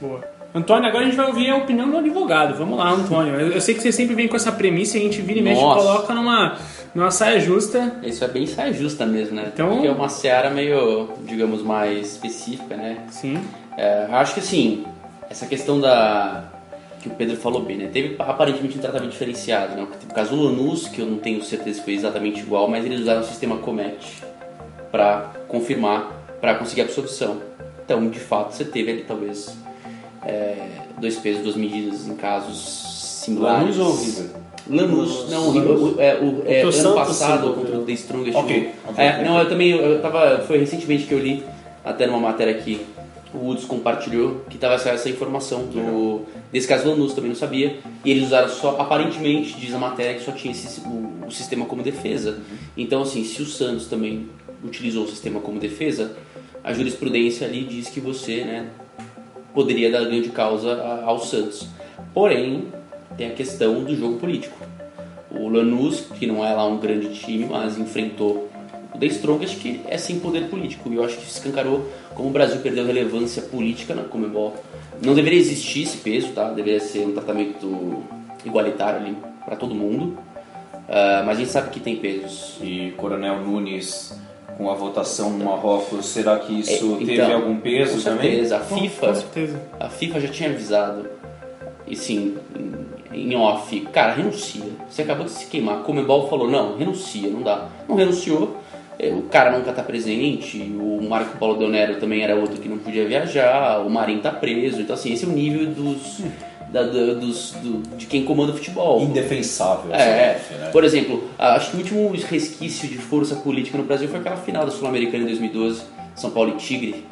Boa. 0.01 0.21
Antônio, 0.55 0.89
agora 0.89 1.05
a 1.05 1.07
gente 1.07 1.17
vai 1.17 1.27
ouvir 1.27 1.51
a 1.51 1.57
opinião 1.57 1.91
do 1.91 1.99
advogado. 1.99 2.57
Vamos 2.57 2.79
lá, 2.79 2.91
Antônio. 2.91 3.35
Eu, 3.35 3.53
eu 3.53 3.61
sei 3.61 3.75
que 3.75 3.83
você 3.83 3.93
sempre 3.93 4.15
vem 4.15 4.27
com 4.27 4.35
essa 4.37 4.51
premissa 4.51 4.97
e 4.97 5.01
a 5.01 5.05
gente 5.05 5.21
vira 5.21 5.39
e 5.39 5.43
mexe 5.43 5.61
e 5.61 5.65
coloca 5.65 6.15
numa, 6.15 6.57
numa 6.95 7.11
saia 7.11 7.39
justa. 7.39 7.97
Isso 8.03 8.25
é 8.25 8.29
bem 8.29 8.47
saia 8.47 8.73
justa 8.73 9.05
mesmo, 9.05 9.37
né? 9.37 9.51
Então- 9.53 9.69
Porque 9.71 9.87
é 9.87 9.91
uma 9.93 10.09
seara 10.09 10.49
meio, 10.51 11.11
digamos, 11.25 11.63
mais 11.63 12.13
específica, 12.13 12.77
né? 12.77 12.99
Sim. 13.11 13.39
É, 13.77 14.07
acho 14.11 14.35
que 14.35 14.41
assim, 14.41 14.85
essa 15.29 15.47
questão 15.47 15.79
da. 15.81 16.45
que 17.03 17.09
o 17.09 17.13
Pedro 17.13 17.37
falou 17.37 17.63
bem, 17.63 17.77
né? 17.77 17.91
Teve 17.93 18.17
aparentemente 18.19 18.79
um 18.79 18.81
tratamento 18.81 19.11
diferenciado, 19.11 19.77
né? 19.77 19.87
O 20.11 20.15
caso 20.15 20.35
do 20.35 20.43
Lanús, 20.45 20.89
que 20.89 21.01
eu 21.01 21.07
não 21.07 21.19
tenho 21.19 21.45
certeza 21.45 21.79
se 21.79 21.85
foi 21.85 21.93
exatamente 21.93 22.41
igual, 22.41 22.69
mas 22.69 22.85
eles 22.87 23.01
usaram 23.03 23.21
o 23.21 23.25
sistema 23.25 23.59
Comet 23.59 23.99
para 24.91 25.31
confirmar, 25.47 26.11
para 26.41 26.55
conseguir 26.55 26.81
absorção. 26.83 27.37
Então, 27.85 28.09
de 28.09 28.19
fato, 28.19 28.53
você 28.55 28.65
teve 28.65 28.91
ali 28.91 29.05
talvez 29.07 29.57
é, 30.29 30.57
dois 31.01 31.17
pesos, 31.17 31.43
duas 31.43 31.57
medidas 31.57 32.07
em 32.07 32.15
casos 32.15 32.59
similares. 33.25 33.77
Lanús 33.77 33.79
ou 33.79 34.05
River? 34.05 34.27
Lanús, 34.71 35.31
não, 35.31 35.51
Lanús. 35.55 35.97
o, 35.97 36.01
é, 36.01 36.15
o, 36.17 36.43
é, 36.47 36.59
o 36.59 36.63
ano 36.65 36.73
Santos 36.73 36.95
passado 36.95 37.49
se 37.49 37.55
contra 37.55 37.79
o 37.79 37.85
The 37.85 37.93
Strongest. 37.93 38.37
Ok, 38.37 38.71
o- 38.87 38.91
ok, 38.91 39.05
é, 39.05 39.25
não, 39.25 39.39
eu 39.39 39.49
também, 39.49 39.71
eu 39.71 40.01
tava, 40.03 40.41
foi 40.47 40.59
recentemente 40.59 41.07
que 41.07 41.13
eu 41.15 41.19
li, 41.19 41.43
até 41.85 42.07
numa 42.07 42.21
matéria 42.21 42.53
que 42.55 42.81
o 43.33 43.39
Woods 43.47 43.65
compartilhou, 43.65 44.43
que 44.51 44.59
tava 44.59 44.75
essa, 44.75 44.91
essa 44.91 45.09
informação 45.09 45.65
do, 45.67 46.23
desse 46.53 46.67
caso 46.69 46.89
Lanús, 46.89 47.15
também 47.15 47.31
não 47.31 47.37
sabia, 47.37 47.79
e 48.05 48.11
eles 48.11 48.25
usaram 48.27 48.49
só, 48.49 48.77
aparentemente, 48.79 49.55
diz 49.59 49.73
a 49.75 49.79
matéria, 49.79 50.15
que 50.19 50.25
só 50.25 50.33
tinha 50.33 50.53
esse, 50.53 50.81
o, 50.81 51.27
o 51.27 51.31
sistema 51.31 51.65
como 51.65 51.83
defesa. 51.83 52.39
Então, 52.77 53.03
assim, 53.03 53.25
se 53.25 53.41
o 53.43 53.47
Santos 53.47 53.87
também 53.87 54.29
utilizou 54.63 55.05
o 55.05 55.09
sistema 55.09 55.41
como 55.41 55.59
defesa, 55.59 56.13
a 56.63 56.73
jurisprudência 56.75 57.47
ali 57.47 57.65
diz 57.65 57.89
que 57.89 58.01
você, 58.01 58.45
né, 58.45 58.67
poderia 59.55 59.91
dar 59.91 60.05
ganho 60.05 60.23
de 60.23 60.31
causa 60.31 61.03
ao 61.05 61.19
Santos. 61.19 61.67
Porém, 62.15 62.69
tem 63.17 63.29
a 63.29 63.35
questão 63.35 63.83
do 63.85 63.95
jogo 63.97 64.19
político. 64.19 64.57
O 65.31 65.49
Lanús, 65.49 66.01
que 66.19 66.27
não 66.27 66.45
é 66.45 66.53
lá 66.53 66.67
um 66.67 66.79
grande 66.79 67.15
time, 67.15 67.47
mas 67.47 67.79
enfrentou 67.79 68.49
o 68.95 68.99
The 68.99 69.07
Strongest, 69.07 69.59
que 69.59 69.81
é 69.87 69.99
sem 69.99 70.19
poder 70.19 70.49
político. 70.49 70.91
E 70.91 70.97
eu 70.97 71.05
acho 71.05 71.17
que 71.17 71.25
escancarou 71.25 71.91
como 72.15 72.29
o 72.29 72.33
Brasil 72.33 72.61
perdeu 72.61 72.87
relevância 72.87 73.43
política 73.43 73.95
na 73.95 74.05
Comebol. 74.05 74.57
Não 75.05 75.15
deveria 75.15 75.39
existir 75.39 75.83
esse 75.83 75.99
peso, 75.99 76.33
tá? 76.33 76.51
Deveria 76.51 76.81
ser 76.81 77.07
um 77.07 77.13
tratamento 77.13 78.03
igualitário 78.45 79.01
ali 79.01 79.17
para 79.45 79.57
todo 79.57 79.75
mundo. 79.75 80.19
Ah, 80.89 81.23
mas 81.27 81.37
a 81.37 81.41
gente 81.41 81.51
sabe 81.51 81.71
que 81.71 81.81
tem 81.81 81.97
pesos. 81.97 82.57
E 82.63 82.93
Coronel 82.97 83.41
Nunes 83.41 84.19
com 84.59 84.69
a 84.71 84.75
votação 84.75 85.31
no 85.31 85.45
Marrocos, 85.45 86.05
será 86.07 86.37
que 86.41 86.61
isso 86.61 86.95
É, 86.97 86.99
teve 86.99 87.15
então, 87.15 87.33
algum 87.33 87.57
peso 87.61 87.97
com 87.99 88.03
também? 88.03 88.45
A 88.53 88.59
Com- 88.59 88.77
FIFA, 88.77 89.07
Com 89.07 89.15
certeza. 89.15 89.63
a 89.79 89.89
FIFA 89.89 90.21
já 90.21 90.29
tinha 90.29 90.51
avisado, 90.51 91.07
e 91.87 91.95
sim, 91.97 92.37
em, 93.15 93.37
off, 93.37 93.81
cara, 93.93 94.13
renuncia. 94.15 94.65
Você 94.91 95.03
acabou 95.03 95.25
de 95.25 95.31
se 95.31 95.47
queimar. 95.47 95.77
A 95.79 95.81
Comebol 95.83 96.29
falou, 96.29 96.51
não, 96.51 96.77
renuncia, 96.77 97.31
não 97.31 97.43
dá. 97.43 97.69
Não 97.89 97.95
renunciou, 97.97 98.57
eh, 98.99 99.11
o 99.13 99.23
cara 99.23 99.57
nunca 99.57 99.73
tá 99.73 99.83
presente, 99.83 100.59
o 100.79 101.01
Marco 101.09 101.39
Paulo 101.39 101.57
Del 101.57 101.69
Nero 101.69 101.97
também 102.01 102.23
era 102.23 102.35
outro 102.35 102.61
que 102.61 102.69
não 102.69 102.79
podia 102.79 103.07
viajar, 103.07 103.79
o 103.81 103.89
Marinho 103.89 104.21
tá 104.21 104.31
preso. 104.33 104.81
Então, 104.83 104.95
assim, 104.95 105.13
esse 105.13 105.25
é 105.25 105.29
o 105.29 105.33
nível 105.33 105.67
dos, 105.67 106.21
da- 106.73 106.83
da- 106.83 107.15
dos, 107.15 107.53
do- 107.63 107.83
de 107.97 108.07
quem 108.07 108.25
comanda 108.25 108.53
o 108.53 108.57
futebol. 108.57 109.01
Indefensável 109.03 109.93
É, 109.95 110.33
F, 110.35 110.55
né? 110.55 110.69
por 110.71 110.85
exemplo, 110.85 111.25
acho 111.39 111.71
que 111.71 111.77
o 111.77 111.79
último 111.81 112.13
resquício 112.29 112.89
de 112.89 112.99
força 112.99 113.37
política 113.37 113.79
no 113.79 113.85
Brasil 113.85 114.09
foi 114.09 114.21
aquela 114.21 114.37
final 114.37 114.65
da 114.65 114.71
Sul-Americana 114.71 115.23
em 115.25 115.27
2012, 115.27 115.83
São 116.15 116.31
Paulo 116.31 116.51
e 116.51 116.57
Tigre, 116.57 117.05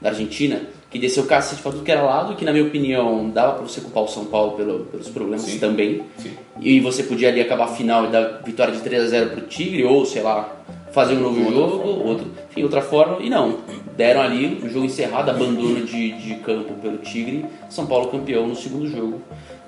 da 0.00 0.10
Argentina, 0.10 0.60
que 0.90 0.98
desceu 0.98 1.22
o 1.22 1.26
cacete 1.26 1.62
pra 1.62 1.72
tudo 1.72 1.84
que 1.84 1.90
era 1.92 2.02
lado, 2.02 2.34
que 2.36 2.44
na 2.44 2.52
minha 2.52 2.64
opinião 2.64 3.30
dava 3.30 3.54
pra 3.54 3.62
você 3.62 3.80
culpar 3.80 4.02
o 4.02 4.08
São 4.08 4.24
Paulo 4.26 4.52
pelo- 4.52 4.80
pelos 4.86 5.08
problemas 5.08 5.42
Sim. 5.42 5.58
também. 5.58 6.02
Sim. 6.18 6.32
E 6.60 6.80
você 6.80 7.02
podia 7.04 7.28
ali 7.28 7.40
acabar 7.40 7.64
a 7.64 7.68
final 7.68 8.04
e 8.06 8.08
dar 8.08 8.42
vitória 8.44 8.74
de 8.74 8.80
3 8.80 9.04
a 9.04 9.06
0 9.06 9.30
pro 9.30 9.40
Tigre, 9.42 9.84
ou 9.84 10.04
sei 10.04 10.22
lá, 10.22 10.48
fazer 10.92 11.14
um 11.14 11.20
novo 11.20 11.50
jogo, 11.50 11.78
forma. 11.78 12.04
outro, 12.04 12.30
enfim, 12.50 12.62
outra 12.62 12.82
forma. 12.82 13.18
E 13.20 13.28
não, 13.28 13.58
deram 13.96 14.20
ali 14.22 14.60
o 14.62 14.68
jogo 14.68 14.86
encerrado, 14.86 15.30
abandono 15.30 15.84
de, 15.84 16.12
de 16.12 16.34
campo 16.36 16.74
pelo 16.74 16.98
Tigre, 16.98 17.46
São 17.68 17.86
Paulo 17.86 18.08
campeão 18.08 18.46
no 18.46 18.54
segundo 18.54 18.86
jogo, 18.88 19.20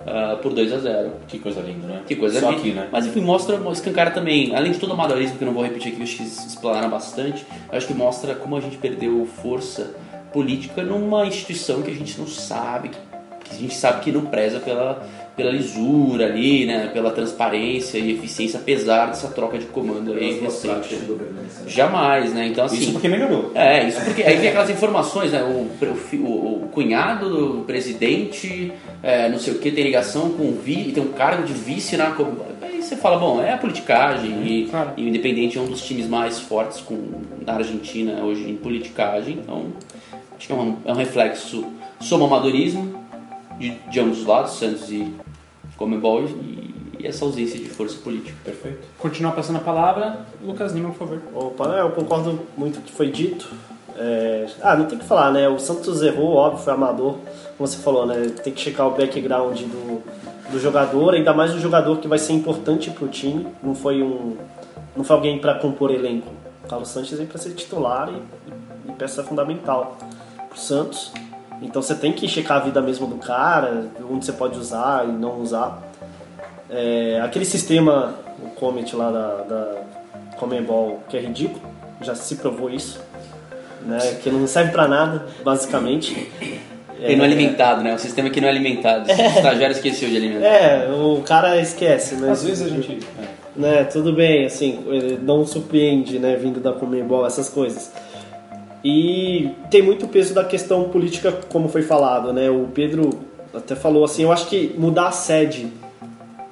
ah, 0.07 0.39
por 0.41 0.53
2 0.53 0.73
a 0.73 0.79
0 0.79 1.13
Que 1.27 1.39
coisa 1.39 1.61
linda, 1.61 1.87
né? 1.87 2.03
que 2.07 2.15
coisa 2.15 2.39
Só 2.39 2.51
linda. 2.51 2.61
aqui, 2.61 2.73
né? 2.73 2.89
Mas 2.93 3.07
enfim, 3.07 3.23
mostra, 3.23 3.57
escancara 3.73 4.11
também, 4.11 4.55
além 4.55 4.73
de 4.73 4.79
todo 4.79 4.91
o 4.91 4.93
amadorismo 4.93 5.37
que 5.37 5.43
eu 5.43 5.47
não 5.47 5.55
vou 5.55 5.65
repetir 5.65 5.93
aqui, 5.93 6.03
acho 6.03 6.17
que 6.17 6.23
explanaram 6.23 6.91
bastante, 6.91 7.45
acho 7.73 7.87
que 7.87 7.95
mostra 7.95 8.35
como 8.35 8.57
a 8.57 8.61
gente 8.61 8.77
perdeu 8.77 9.27
força 9.43 9.95
política 10.33 10.83
numa 10.83 11.25
instituição 11.27 11.81
que 11.81 11.91
a 11.91 11.95
gente 11.95 12.19
não 12.19 12.27
sabe, 12.27 12.91
que, 12.91 12.99
que 13.45 13.55
a 13.55 13.59
gente 13.59 13.75
sabe 13.75 14.01
que 14.03 14.11
não 14.11 14.23
preza 14.23 14.59
pela, 14.59 15.07
pela 15.37 15.51
lisura 15.51 16.27
ali, 16.27 16.65
né, 16.67 16.91
pela 16.93 17.11
transparência 17.11 17.99
e 17.99 18.13
eficiência, 18.13 18.59
apesar 18.59 19.07
dessa 19.07 19.29
troca 19.29 19.59
de 19.59 19.67
comando 19.67 20.13
aí 20.15 20.41
recente. 20.41 20.95
governança. 21.07 21.63
Jamais, 21.69 22.33
né? 22.33 22.47
Então 22.49 22.65
assim. 22.65 22.79
Isso 22.79 22.93
porque 22.93 23.09
melhorou. 23.09 23.53
É, 23.55 23.87
isso 23.89 24.01
porque 24.03 24.23
aí 24.23 24.37
vem 24.37 24.49
aquelas 24.49 24.71
informações, 24.71 25.31
né? 25.33 25.43
O, 25.43 25.69
o 25.85 26.25
o- 26.25 26.65
o 26.65 26.69
cunhado 26.73 27.29
do 27.29 27.65
presidente, 27.65 28.73
é, 29.03 29.29
não 29.29 29.39
sei 29.39 29.55
o 29.55 29.59
que, 29.59 29.71
tem 29.71 29.85
ligação 29.85 30.31
com 30.31 30.45
o 30.45 30.59
vi, 30.65 30.91
tem 30.93 31.03
um 31.03 31.13
cargo 31.13 31.43
de 31.45 31.53
vice 31.53 31.97
na. 31.97 32.15
Aí 32.63 32.83
você 32.83 32.97
fala, 32.97 33.19
bom, 33.19 33.41
é 33.43 33.53
a 33.53 33.57
politicagem 33.59 34.43
e, 34.47 34.67
Claro. 34.71 34.91
e 34.97 35.05
o 35.05 35.09
Independente 35.09 35.59
é 35.59 35.61
um 35.61 35.67
dos 35.67 35.83
times 35.83 36.09
mais 36.09 36.39
fortes 36.41 36.81
com, 36.81 36.97
da 37.43 37.55
Argentina 37.55 38.23
hoje 38.25 38.49
em 38.51 38.57
politicagem, 38.57 39.39
então 39.43 39.67
acho 40.37 40.47
que 40.47 40.53
é 40.53 40.57
um, 40.57 40.77
é 40.85 40.93
um 40.93 40.97
reflexo 40.97 41.65
sobre 42.01 42.25
o 42.25 42.27
amadorismo 42.27 42.94
de, 43.65 43.91
de 43.91 44.01
ambos 44.01 44.21
os 44.21 44.27
lados, 44.27 44.53
Santos 44.53 44.91
e 44.91 45.13
Comebol, 45.77 46.25
e, 46.25 46.75
e 46.99 47.07
essa 47.07 47.25
ausência 47.25 47.59
de 47.59 47.69
força 47.69 47.97
política. 47.99 48.37
Perfeito. 48.45 48.87
Continuar 48.99 49.33
passando 49.33 49.57
a 49.57 49.61
palavra. 49.61 50.27
Lucas 50.43 50.73
Lima, 50.73 50.91
por 50.91 50.99
favor. 50.99 51.23
Opa, 51.35 51.65
eu 51.79 51.91
concordo 51.91 52.41
muito 52.57 52.77
com 52.77 52.81
o 52.81 52.85
que 52.85 52.93
foi 52.93 53.11
dito. 53.11 53.49
É, 53.97 54.47
Ah, 54.61 54.77
não 54.77 54.87
tem 54.87 54.99
o 54.99 55.01
que 55.01 55.07
falar, 55.07 55.33
né? 55.33 55.49
O 55.49 55.59
Santos 55.59 56.03
errou, 56.03 56.35
óbvio, 56.35 56.63
foi 56.63 56.73
amador, 56.73 57.17
como 57.57 57.67
você 57.67 57.79
falou, 57.79 58.07
né? 58.07 58.29
Tem 58.43 58.53
que 58.53 58.61
checar 58.61 58.87
o 58.87 58.91
background 58.91 59.61
do, 59.61 60.03
do 60.51 60.59
jogador, 60.61 61.15
ainda 61.15 61.33
mais 61.33 61.55
um 61.55 61.61
jogador 61.61 61.99
que 61.99 62.09
vai 62.09 62.19
ser 62.19 62.33
importante 62.33 62.91
pro 62.91 63.09
time. 63.09 63.47
Não 63.63 63.75
foi 63.75 64.03
um. 64.03 64.37
Não 64.97 65.03
foi 65.05 65.17
alguém 65.17 65.39
para 65.39 65.55
compor 65.55 65.91
elenco. 65.91 66.31
O 66.65 66.69
Carlos 66.69 66.89
Sanches 66.89 67.17
veio 67.19 67.29
para 67.29 67.39
ser 67.39 67.53
titular 67.55 68.11
e, 68.11 68.91
e 68.91 68.93
peça 68.93 69.25
fundamental 69.25 69.97
pro 70.49 70.59
Santos. 70.59 71.13
Então 71.65 71.81
você 71.81 71.95
tem 71.95 72.13
que 72.13 72.29
checar 72.29 72.59
a 72.59 72.61
vida 72.61 72.81
mesmo 72.83 73.07
do 73.07 73.17
cara, 73.17 73.87
onde 74.09 74.27
você 74.27 74.33
pode 74.33 74.59
usar 74.59 75.09
e 75.09 75.13
não 75.13 75.41
usar. 75.41 75.83
É, 76.69 77.21
aquele 77.25 77.45
sistema, 77.45 78.15
o 78.43 78.51
Comet 78.51 78.95
lá 78.95 79.11
da, 79.11 79.29
da 79.45 79.83
Comebol, 80.37 81.03
que 81.09 81.17
é 81.17 81.21
ridículo, 81.21 81.63
já 82.03 82.15
se 82.15 82.37
provou 82.37 82.69
isso, 82.69 83.01
né? 83.87 83.99
Que 84.23 84.31
não 84.31 84.47
serve 84.47 84.73
pra 84.73 84.87
nada, 84.87 85.27
basicamente. 85.43 86.31
Ele 87.01 87.17
não 87.17 87.25
é 87.25 87.29
alimentado, 87.29 87.83
né? 87.83 87.95
Um 87.95 87.99
sistema 87.99 88.31
que 88.31 88.41
não 88.41 88.49
é 88.49 88.51
alimentado. 88.51 89.11
O 89.11 89.13
estagiário 89.13 89.75
esqueceu 89.75 90.09
de 90.09 90.17
alimentar. 90.17 90.47
É, 90.47 90.91
o 90.91 91.23
cara 91.23 91.61
esquece, 91.61 92.15
né? 92.17 92.31
Às 92.31 92.45
vezes 92.45 92.67
a 92.67 92.69
gente. 92.69 92.99
é. 93.19 93.61
né, 93.61 93.85
tudo 93.85 94.13
bem, 94.13 94.47
assim, 94.47 94.85
ele 94.87 95.19
não 95.21 95.47
surpreende, 95.47 96.19
né, 96.19 96.37
vindo 96.37 96.61
da 96.61 96.73
Comembol, 96.73 97.27
essas 97.27 97.49
coisas. 97.49 97.91
E 98.85 99.51
tem 99.71 99.81
muito 99.81 100.07
peso 100.07 100.35
da 100.35 100.45
questão 100.45 100.91
política, 100.91 101.33
como 101.49 101.69
foi 101.69 101.83
falado, 101.83 102.33
né? 102.33 102.51
O 102.51 102.69
Pedro 102.75 103.11
até 103.55 103.75
falou 103.75 104.05
assim, 104.05 104.25
eu 104.25 104.33
acho 104.33 104.47
que 104.47 104.75
mudar 104.77 105.09
a 105.09 105.13
sede, 105.13 105.73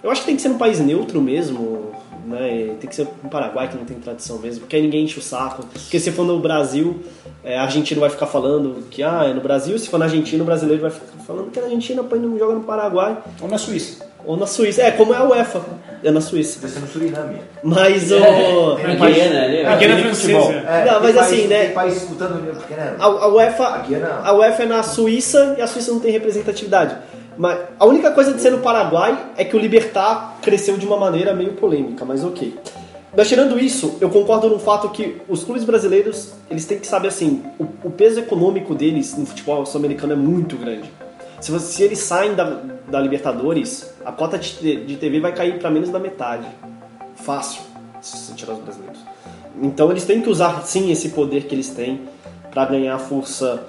eu 0.02 0.10
acho 0.10 0.22
que 0.22 0.26
tem 0.28 0.36
que 0.36 0.42
ser 0.42 0.48
um 0.48 0.58
país 0.58 0.80
neutro 0.80 1.20
mesmo, 1.20 1.92
né? 2.26 2.74
Tem 2.80 2.88
que 2.88 2.96
ser 2.96 3.06
um 3.22 3.28
Paraguai 3.28 3.68
que 3.68 3.76
não 3.76 3.84
tem 3.84 3.98
tradição 3.98 4.38
mesmo, 4.38 4.60
porque 4.60 4.76
aí 4.76 4.82
ninguém 4.82 5.04
enche 5.04 5.18
o 5.18 5.22
saco. 5.22 5.64
Porque 5.70 6.00
se 6.00 6.10
for 6.10 6.24
no 6.24 6.38
Brasil, 6.40 7.00
é, 7.44 7.58
a 7.58 7.62
Argentina 7.62 8.00
vai 8.00 8.10
ficar 8.10 8.26
falando 8.26 8.82
que 8.90 9.02
ah, 9.02 9.24
é 9.26 9.34
no 9.34 9.40
Brasil, 9.40 9.78
se 9.78 9.88
for 9.88 9.98
na 9.98 10.06
Argentina, 10.06 10.42
o 10.42 10.46
brasileiro 10.46 10.80
vai 10.82 10.90
ficar 10.90 11.06
falando 11.24 11.50
que 11.50 11.60
na 11.60 11.66
Argentina, 11.66 12.02
põe 12.02 12.18
não 12.18 12.38
joga 12.38 12.54
no 12.54 12.64
Paraguai 12.64 13.22
Ou 13.40 13.48
na 13.48 13.58
Suíça. 13.58 14.11
Ou 14.24 14.36
na 14.36 14.46
Suíça. 14.46 14.82
É, 14.82 14.90
como 14.90 15.12
é 15.14 15.16
a 15.16 15.24
UEFA, 15.24 15.60
é 16.02 16.10
na 16.10 16.20
Suíça. 16.20 16.60
Deve 16.60 16.72
ser 16.72 16.80
no 16.80 16.86
Suriname. 16.88 17.36
Mas 17.62 18.10
o 18.10 18.16
É, 18.16 18.96
Guiana, 18.96 19.48
né? 19.48 19.64
A 19.66 19.76
Guiana 19.76 19.96
de 19.96 20.02
Francesa. 20.02 20.14
futebol. 20.38 20.52
É, 20.52 20.84
Não, 20.84 21.00
mas 21.00 21.14
país- 21.14 21.32
assim, 21.32 21.46
né? 21.46 21.68
País 21.68 21.94
disputando 21.94 22.56
porque 22.56 22.74
né? 22.74 22.94
A, 22.98 23.04
a 23.04 23.28
UEFA, 23.28 23.66
Aqui 23.68 23.94
é 23.94 24.02
a 24.24 24.32
UEFA 24.34 24.62
é 24.62 24.66
na 24.66 24.82
Suíça 24.82 25.54
e 25.58 25.62
a 25.62 25.66
Suíça 25.66 25.92
não 25.92 26.00
tem 26.00 26.10
representatividade. 26.12 26.96
Mas 27.36 27.58
a 27.78 27.86
única 27.86 28.10
coisa 28.10 28.32
de 28.32 28.40
ser 28.42 28.50
no 28.50 28.58
Paraguai 28.58 29.18
é 29.36 29.44
que 29.44 29.56
o 29.56 29.58
Libertar 29.58 30.36
cresceu 30.42 30.76
de 30.76 30.86
uma 30.86 30.98
maneira 30.98 31.32
meio 31.34 31.52
polêmica, 31.52 32.04
mas 32.04 32.22
ok. 32.22 32.54
Mas 33.16 33.28
tirando 33.28 33.58
isso, 33.58 33.96
eu 34.00 34.08
concordo 34.10 34.48
no 34.48 34.58
fato 34.58 34.88
que 34.90 35.16
os 35.28 35.44
clubes 35.44 35.64
brasileiros, 35.64 36.32
eles 36.50 36.64
têm 36.64 36.78
que 36.78 36.86
saber 36.86 37.08
assim, 37.08 37.42
o, 37.58 37.64
o 37.84 37.90
peso 37.90 38.20
econômico 38.20 38.74
deles 38.74 39.16
no 39.16 39.24
futebol 39.26 39.64
sul-americano 39.66 40.12
é 40.14 40.16
muito 40.16 40.56
grande. 40.56 40.90
Se, 41.40 41.50
você- 41.50 41.72
se 41.72 41.82
eles 41.82 41.98
saem 41.98 42.34
da, 42.34 42.60
da 42.88 43.00
Libertadores, 43.00 43.91
a 44.04 44.12
cota 44.12 44.38
de, 44.38 44.96
TV 44.96 45.20
vai 45.20 45.32
cair 45.34 45.58
para 45.58 45.70
menos 45.70 45.90
da 45.90 45.98
metade. 45.98 46.46
Fácil, 47.16 47.62
se 48.00 48.16
você 48.16 48.34
tirar 48.34 48.54
os 48.54 48.60
brasileiros. 48.60 48.98
Então 49.62 49.90
eles 49.90 50.04
têm 50.04 50.20
que 50.20 50.28
usar 50.30 50.62
sim 50.62 50.90
esse 50.90 51.10
poder 51.10 51.44
que 51.44 51.54
eles 51.54 51.68
têm 51.70 52.00
para 52.50 52.64
ganhar 52.66 52.98
força 52.98 53.62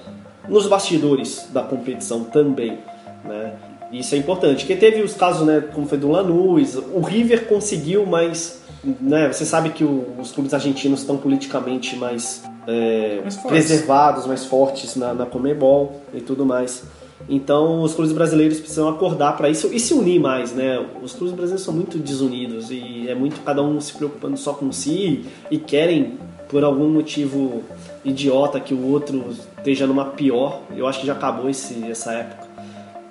nos 0.48 0.68
bastidores 0.68 1.48
da 1.52 1.62
competição 1.64 2.24
também, 2.26 2.80
né? 3.24 3.54
Isso 3.92 4.16
é 4.16 4.18
importante. 4.18 4.66
Porque 4.66 4.76
teve 4.76 5.02
os 5.04 5.14
casos, 5.14 5.46
né, 5.46 5.64
como 5.74 5.86
foi 5.88 6.00
do 6.00 6.10
Lanús, 6.10 6.76
o 6.76 7.00
River 7.02 7.48
conseguiu, 7.48 8.06
mas 8.08 8.62
né, 8.84 9.32
você 9.32 9.46
sabe 9.46 9.70
que 9.70 9.84
o- 9.84 10.16
os 10.20 10.32
clubes 10.32 10.52
argentinos 10.54 11.02
estão 11.02 11.16
politicamente 11.16 11.96
mais, 11.96 12.44
é, 12.66 13.20
Mais 13.22 13.38
preservados, 13.38 14.26
mais 14.26 14.46
fortes 14.46 14.96
na, 14.96 15.14
na 15.14 15.26
Comebol 15.28 16.02
e 16.12 16.20
tudo 16.22 16.44
mais. 16.44 16.84
Então 17.28 17.82
os 17.82 17.94
clubes 17.94 18.14
brasileiros 18.14 18.60
precisam 18.60 18.90
acordar 18.90 19.38
para 19.38 19.50
isso 19.50 19.74
e 19.74 19.80
se 19.80 19.94
unir 19.94 20.20
mais, 20.20 20.54
né? 20.54 20.86
Os 21.02 21.14
clubes 21.14 21.34
brasileiros 21.34 21.64
são 21.64 21.74
muito 21.74 21.98
desunidos 21.98 22.70
e 22.70 23.08
é 23.08 23.16
muito 23.16 23.42
cada 23.42 23.62
um 23.62 23.80
se 23.80 23.94
preocupando 23.94 24.38
só 24.38 24.54
com 24.54 24.72
si 24.72 25.26
e 25.50 25.58
querem 25.58 26.18
por 26.50 26.64
algum 26.64 26.90
motivo 26.90 27.64
idiota 28.04 28.60
que 28.60 28.74
o 28.74 28.92
outro 28.92 29.26
esteja 29.58 29.88
numa 29.88 30.06
pior. 30.06 30.62
Eu 30.76 30.86
acho 30.86 31.00
que 31.00 31.08
já 31.08 31.14
acabou 31.14 31.50
esse, 31.50 31.84
essa 31.90 32.12
época. 32.12 32.48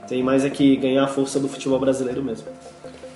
Tem 0.07 0.23
mais 0.23 0.45
é 0.45 0.50
que 0.50 0.76
ganhar 0.76 1.04
a 1.04 1.09
força 1.09 1.40
do 1.40 1.49
futebol 1.49 1.78
brasileiro 1.78 2.23
mesmo. 2.23 2.47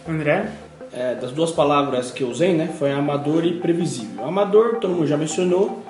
André? 0.08 0.50
É, 0.92 1.14
das 1.14 1.30
duas 1.30 1.50
palavras 1.50 2.10
que 2.10 2.22
eu 2.22 2.28
usei, 2.28 2.54
né, 2.54 2.72
foi 2.78 2.90
amador 2.90 3.44
e 3.44 3.58
previsível. 3.58 4.24
Amador, 4.24 4.76
todo 4.76 4.94
mundo 4.94 5.06
já 5.06 5.16
mencionou, 5.16 5.82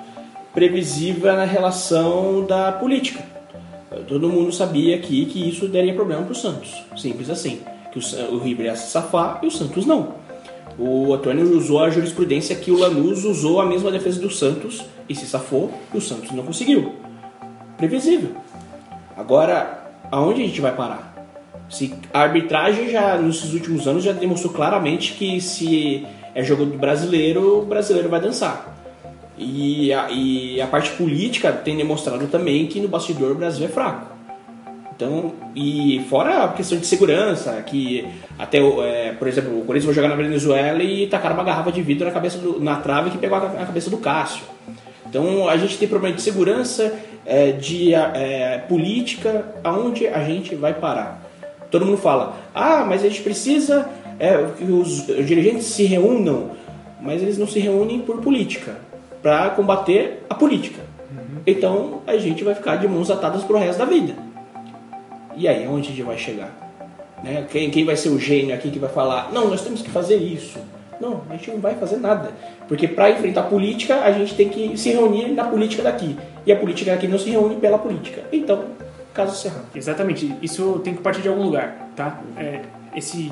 previsível 0.53 1.31
é 1.31 1.35
na 1.35 1.45
relação 1.45 2.45
da 2.45 2.73
política. 2.73 3.36
Todo 4.07 4.29
mundo 4.29 4.51
sabia 4.51 4.95
aqui 4.95 5.25
que 5.25 5.47
isso 5.47 5.67
daria 5.67 5.93
problema 5.93 6.23
para 6.23 6.31
o 6.31 6.35
Santos, 6.35 6.83
simples 6.95 7.29
assim, 7.29 7.61
que 7.91 7.99
o, 7.99 8.35
o 8.35 8.39
River 8.39 8.67
ia 8.67 8.75
se 8.75 8.91
safar 8.91 9.39
e 9.43 9.47
o 9.47 9.51
Santos 9.51 9.85
não. 9.85 10.15
O 10.77 11.13
Antônio 11.13 11.57
usou 11.57 11.83
a 11.83 11.89
jurisprudência 11.89 12.55
que 12.55 12.69
o 12.69 12.77
Lanús 12.77 13.25
usou 13.25 13.59
a 13.59 13.65
mesma 13.65 13.89
defesa 13.89 14.19
do 14.19 14.29
Santos 14.29 14.85
e 15.09 15.15
se 15.15 15.25
safou 15.25 15.71
e 15.93 15.97
o 15.97 16.01
Santos 16.01 16.31
não 16.31 16.43
conseguiu. 16.43 16.93
Previsível. 17.77 18.35
Agora, 19.15 19.91
aonde 20.11 20.43
a 20.43 20.45
gente 20.45 20.61
vai 20.61 20.75
parar? 20.75 21.15
Se 21.69 21.93
a 22.13 22.21
arbitragem 22.21 22.89
já 22.89 23.17
nesses 23.17 23.53
últimos 23.53 23.87
anos 23.87 24.03
já 24.03 24.13
demonstrou 24.13 24.53
claramente 24.53 25.13
que 25.13 25.41
se 25.41 26.05
é 26.35 26.43
jogo 26.43 26.65
do 26.65 26.77
brasileiro, 26.77 27.61
o 27.61 27.65
brasileiro 27.65 28.09
vai 28.09 28.21
dançar. 28.21 28.77
E 29.37 29.93
a, 29.93 30.09
e 30.09 30.59
a 30.59 30.67
parte 30.67 30.91
política 30.91 31.51
tem 31.51 31.77
demonstrado 31.77 32.25
também 32.27 32.65
que 32.65 32.79
no 32.79 32.87
bastidor 32.87 33.31
o 33.31 33.35
Brasil 33.35 33.65
é 33.65 33.69
fraco. 33.69 34.17
Então, 34.95 35.33
e 35.55 36.03
fora 36.09 36.45
a 36.45 36.47
questão 36.47 36.75
de 36.75 36.87
segurança, 36.87 37.61
que 37.61 38.07
até, 38.39 38.57
é, 38.57 39.13
por 39.17 39.27
exemplo, 39.27 39.59
o 39.59 39.63
Corinthians 39.63 39.85
vai 39.85 39.93
jogar 39.93 40.07
na 40.07 40.15
Venezuela 40.15 40.81
e 40.81 41.05
tacaram 41.05 41.35
uma 41.35 41.43
garrafa 41.43 41.71
de 41.71 41.83
vidro 41.83 42.07
na, 42.07 42.11
cabeça 42.11 42.39
do- 42.39 42.59
na 42.59 42.77
trave 42.77 43.11
que 43.11 43.17
pegou 43.19 43.37
a, 43.37 43.41
cabeça 43.41 43.91
do 43.91 43.97
Cássio. 43.97 44.41
Então, 45.07 45.47
a 45.47 45.55
gente 45.55 45.77
tem 45.77 45.87
problema 45.87 46.15
de 46.15 46.21
segurança, 46.23 46.91
é, 47.27 47.51
de 47.51 47.93
é, 47.93 48.63
política, 48.67 49.45
aonde 49.63 50.07
a 50.07 50.23
gente 50.23 50.55
vai 50.55 50.73
parar? 50.73 51.21
Todo 51.69 51.85
mundo 51.85 51.97
fala, 51.97 52.35
ah, 52.55 52.83
mas 52.83 53.03
a 53.03 53.07
gente 53.07 53.21
precisa 53.21 53.87
é, 54.19 54.43
que 54.57 54.63
os 54.63 55.05
dirigentes 55.05 55.65
se 55.65 55.83
reúnam, 55.83 56.51
mas 56.99 57.21
eles 57.21 57.37
não 57.37 57.45
se 57.45 57.59
reúnem 57.59 57.99
por 57.99 58.19
política, 58.19 58.77
para 59.27 59.49
combater 59.49 60.23
a 60.29 60.33
política. 60.33 60.79
Então, 61.45 62.01
a 62.07 62.15
gente 62.15 62.45
vai 62.45 62.55
ficar 62.55 62.77
de 62.77 62.87
mãos 62.87 63.11
atadas 63.11 63.43
pro 63.43 63.57
resto 63.57 63.77
da 63.77 63.83
vida. 63.83 64.15
E 65.35 65.49
aí, 65.49 65.67
onde 65.67 65.89
a 65.89 65.91
gente 65.91 66.01
vai 66.01 66.17
chegar? 66.17 66.49
Né? 67.21 67.45
Quem, 67.51 67.69
quem 67.69 67.83
vai 67.83 67.97
ser 67.97 68.07
o 68.07 68.17
gênio 68.17 68.55
aqui 68.55 68.71
que 68.71 68.79
vai 68.79 68.89
falar, 68.89 69.33
não, 69.33 69.49
nós 69.49 69.61
temos 69.61 69.81
que 69.81 69.89
fazer 69.89 70.15
isso? 70.15 70.57
Não, 71.01 71.23
a 71.29 71.33
gente 71.33 71.51
não 71.51 71.59
vai 71.59 71.75
fazer 71.75 71.97
nada. 71.97 72.31
Porque 72.69 72.87
para 72.87 73.09
enfrentar 73.09 73.41
a 73.41 73.43
política, 73.43 73.99
a 73.99 74.13
gente 74.13 74.33
tem 74.33 74.47
que 74.47 74.77
se 74.77 74.91
reunir 74.91 75.33
na 75.33 75.43
política 75.43 75.83
daqui. 75.83 76.17
E 76.45 76.51
a 76.53 76.55
política 76.55 76.91
daqui 76.91 77.05
não 77.05 77.19
se 77.19 77.29
reúne 77.29 77.57
pela 77.57 77.77
política. 77.77 78.23
Então, 78.31 78.63
caso 79.13 79.35
cerrado. 79.35 79.65
Exatamente, 79.75 80.37
isso 80.41 80.79
tem 80.85 80.95
que 80.95 81.01
partir 81.01 81.21
de 81.21 81.27
algum 81.27 81.43
lugar, 81.43 81.91
tá? 81.97 82.21
É, 82.37 82.61
esse, 82.95 83.29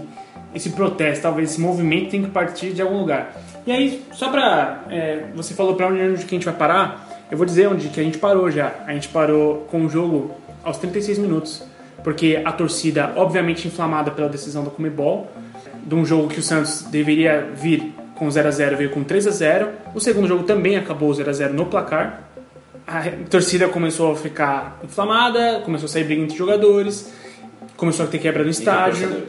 esse 0.55 0.71
protesto, 0.71 1.23
talvez 1.23 1.51
esse 1.51 1.61
movimento 1.61 2.09
tem 2.09 2.23
que 2.23 2.29
partir 2.29 2.71
de 2.71 2.81
algum 2.81 2.99
lugar. 2.99 3.35
E 3.67 3.71
aí, 3.71 4.03
só 4.13 4.29
pra. 4.29 4.85
é, 4.89 5.25
você 5.35 5.53
falou 5.53 5.75
pra 5.75 5.87
onde, 5.87 6.01
onde 6.01 6.25
que 6.25 6.35
a 6.35 6.37
gente 6.37 6.45
vai 6.45 6.55
parar, 6.55 7.25
eu 7.29 7.37
vou 7.37 7.45
dizer 7.45 7.67
onde 7.67 7.89
que 7.89 7.99
a 7.99 8.03
gente 8.03 8.17
parou 8.17 8.49
já. 8.49 8.73
A 8.87 8.93
gente 8.93 9.09
parou 9.09 9.67
com 9.69 9.85
o 9.85 9.89
jogo 9.89 10.31
aos 10.63 10.77
36 10.77 11.17
minutos, 11.19 11.63
porque 12.03 12.41
a 12.43 12.51
torcida, 12.51 13.11
obviamente 13.15 13.67
inflamada 13.67 14.09
pela 14.11 14.29
decisão 14.29 14.63
da 14.63 14.71
Comebol, 14.71 15.29
de 15.85 15.93
um 15.93 16.05
jogo 16.05 16.29
que 16.29 16.39
o 16.39 16.43
Santos 16.43 16.83
deveria 16.83 17.49
vir 17.53 17.93
com 18.15 18.31
0 18.31 18.47
a 18.47 18.51
0 18.51 18.77
veio 18.77 18.89
com 18.91 19.03
3 19.03 19.27
a 19.27 19.31
0 19.31 19.69
O 19.93 19.99
segundo 19.99 20.25
jogo 20.25 20.43
também 20.43 20.77
acabou 20.77 21.13
0 21.13 21.29
a 21.29 21.33
0 21.33 21.53
no 21.53 21.65
placar 21.65 22.25
a 22.87 23.01
torcida 23.29 23.67
começou 23.67 24.11
a 24.11 24.15
ficar 24.15 24.79
inflamada, 24.83 25.61
começou 25.65 25.87
a 25.87 25.89
sair 25.89 26.03
briga 26.03 26.21
entre 26.21 26.37
jogadores, 26.37 27.11
começou 27.75 28.05
a 28.05 28.07
ter 28.07 28.19
quebra 28.19 28.43
no 28.43 28.49
estádio. 28.49 29.27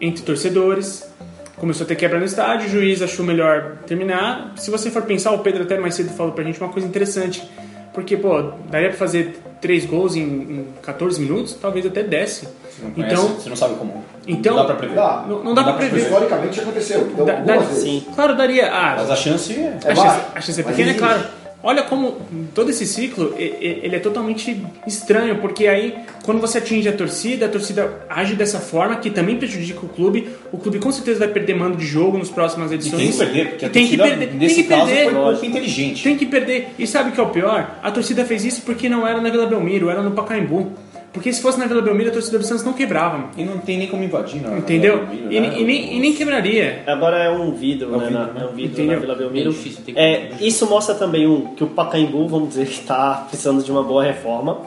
Entre 0.00 0.22
torcedores, 0.22 1.08
começou 1.56 1.84
a 1.84 1.88
ter 1.88 1.96
quebra 1.96 2.18
no 2.18 2.24
estádio, 2.24 2.66
o 2.66 2.70
juiz 2.70 3.00
achou 3.02 3.24
melhor 3.24 3.76
terminar. 3.86 4.52
Se 4.56 4.70
você 4.70 4.90
for 4.90 5.02
pensar, 5.02 5.32
o 5.32 5.38
Pedro 5.38 5.62
até 5.62 5.78
mais 5.78 5.94
cedo 5.94 6.10
falou 6.10 6.32
pra 6.32 6.44
gente 6.44 6.60
uma 6.60 6.70
coisa 6.70 6.86
interessante, 6.86 7.48
porque, 7.94 8.16
pô, 8.16 8.52
daria 8.70 8.88
pra 8.90 8.98
fazer 8.98 9.40
três 9.60 9.86
gols 9.86 10.14
em, 10.16 10.20
em 10.22 10.66
14 10.82 11.20
minutos? 11.20 11.54
Talvez 11.54 11.86
até 11.86 12.02
desse. 12.02 12.46
Você 12.46 12.82
não 12.84 12.90
conhece, 12.90 13.14
Então, 13.14 13.28
você 13.28 13.48
não 13.48 13.56
sabe 13.56 13.74
como. 13.76 14.04
então- 14.28 14.54
não 14.54 14.62
dá 14.62 14.66
pra 14.66 14.76
prever. 14.76 14.94
Dá. 14.94 15.24
Não- 15.26 15.42
não 15.44 15.54
dá 15.54 15.64
pra 15.64 15.72
prever. 15.74 16.00
Historicamente 16.02 16.60
aconteceu. 16.60 17.08
Então, 17.10 17.24
Da- 17.24 17.32
algumas 17.38 17.60
da- 17.60 17.66
vezes. 17.66 17.82
Sim. 17.82 18.06
Claro, 18.14 18.36
daria. 18.36 18.70
Ah, 18.70 18.96
Mas 18.98 19.10
a 19.10 19.16
chance 19.16 19.52
é. 19.54 19.78
É 19.82 19.92
a, 19.92 19.94
chance, 19.94 20.20
a 20.34 20.40
chance 20.42 20.60
é 20.60 20.64
mas 20.64 20.76
pequena, 20.76 20.90
é 20.90 20.98
claro. 20.98 21.20
Olha 21.68 21.82
como 21.82 22.16
todo 22.54 22.70
esse 22.70 22.86
ciclo 22.86 23.34
e- 23.36 23.42
e- 23.42 23.80
ele 23.82 23.96
é 23.96 23.98
totalmente 23.98 24.62
estranho, 24.86 25.36
porque 25.38 25.66
aí 25.66 25.94
quando 26.24 26.40
você 26.40 26.58
atinge 26.58 26.88
a 26.88 26.92
torcida, 26.92 27.46
a 27.46 27.48
torcida 27.48 28.06
age 28.08 28.34
dessa 28.34 28.60
forma 28.60 28.96
que 28.96 29.10
também 29.10 29.36
prejudica 29.36 29.84
o 29.84 29.88
clube. 29.88 30.28
O 30.52 30.58
clube 30.58 30.78
com 30.78 30.92
certeza 30.92 31.18
vai 31.20 31.28
perder 31.28 31.54
mando 31.54 31.76
de 31.76 31.84
jogo 31.86 32.16
nas 32.18 32.28
próximas 32.28 32.70
E 32.70 32.74
edições. 32.76 33.00
tem 33.02 33.10
que 33.10 33.18
perder, 33.18 33.48
porque 33.50 33.64
a 33.64 33.68
E 33.68 33.70
tem 33.72 33.86
que 33.88 33.96
torcida, 33.96 34.16
perder, 34.18 34.34
nesse 34.36 34.54
tem 34.54 34.62
que 34.64 34.68
caso, 34.70 34.86
perder. 34.86 35.04
foi 35.04 35.14
pouco 35.14 35.44
inteligente. 35.46 36.02
Tem 36.04 36.16
que 36.16 36.26
perder. 36.26 36.68
E 36.78 36.86
sabe 36.86 37.10
o 37.10 37.12
que 37.12 37.20
é 37.20 37.22
o 37.22 37.28
pior? 37.30 37.78
A 37.82 37.90
torcida 37.90 38.24
fez 38.24 38.44
isso 38.44 38.62
porque 38.62 38.88
não 38.88 39.06
era 39.06 39.20
na 39.20 39.28
Vila 39.30 39.46
Belmiro, 39.46 39.90
era 39.90 40.02
no 40.02 40.12
Pacaembu. 40.12 40.72
Porque 41.16 41.32
se 41.32 41.40
fosse 41.40 41.58
na 41.58 41.66
Vila 41.66 41.80
Belmiro, 41.80 42.10
a 42.10 42.12
torcida 42.12 42.38
do 42.38 42.44
Santos 42.44 42.62
não 42.62 42.74
quebrava, 42.74 43.16
mano. 43.16 43.30
E 43.36 43.42
não 43.44 43.58
tem 43.58 43.78
nem 43.78 43.88
como 43.88 44.04
invadir, 44.04 44.40
não. 44.42 44.58
Entendeu? 44.58 45.04
Não, 45.06 45.14
E, 45.32 45.40
né? 45.40 45.54
e 45.58 45.64
nem, 45.64 45.96
e 45.96 45.98
nem 45.98 46.12
quebraria. 46.14 46.82
Agora 46.86 47.16
é 47.16 47.30
um 47.30 47.50
vidro, 47.52 47.92
É 47.94 47.96
um 47.96 47.98
né? 48.00 48.06
vidro, 48.06 48.18
na- 48.20 48.26
né? 48.32 48.40
É 48.42 48.44
um 48.44 48.54
vidro 48.54 48.72
Entendeu? 48.72 48.94
na 48.94 49.00
Vila 49.00 49.14
Belmiro. 49.14 49.48
É 49.50 49.52
difícil, 49.52 49.82
tem 49.84 49.94
que- 49.94 50.00
É, 50.00 50.30
isso 50.40 50.66
mostra 50.68 50.94
também 50.94 51.26
um, 51.26 51.54
que 51.54 51.64
o 51.64 51.68
Pacaembu, 51.68 52.28
vamos 52.28 52.50
dizer, 52.50 52.66
que 52.68 52.72
está 52.80 53.26
precisando 53.28 53.62
de 53.64 53.70
uma 53.70 53.82
boa 53.82 54.04
reforma. 54.04 54.58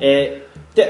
É, 0.00 0.42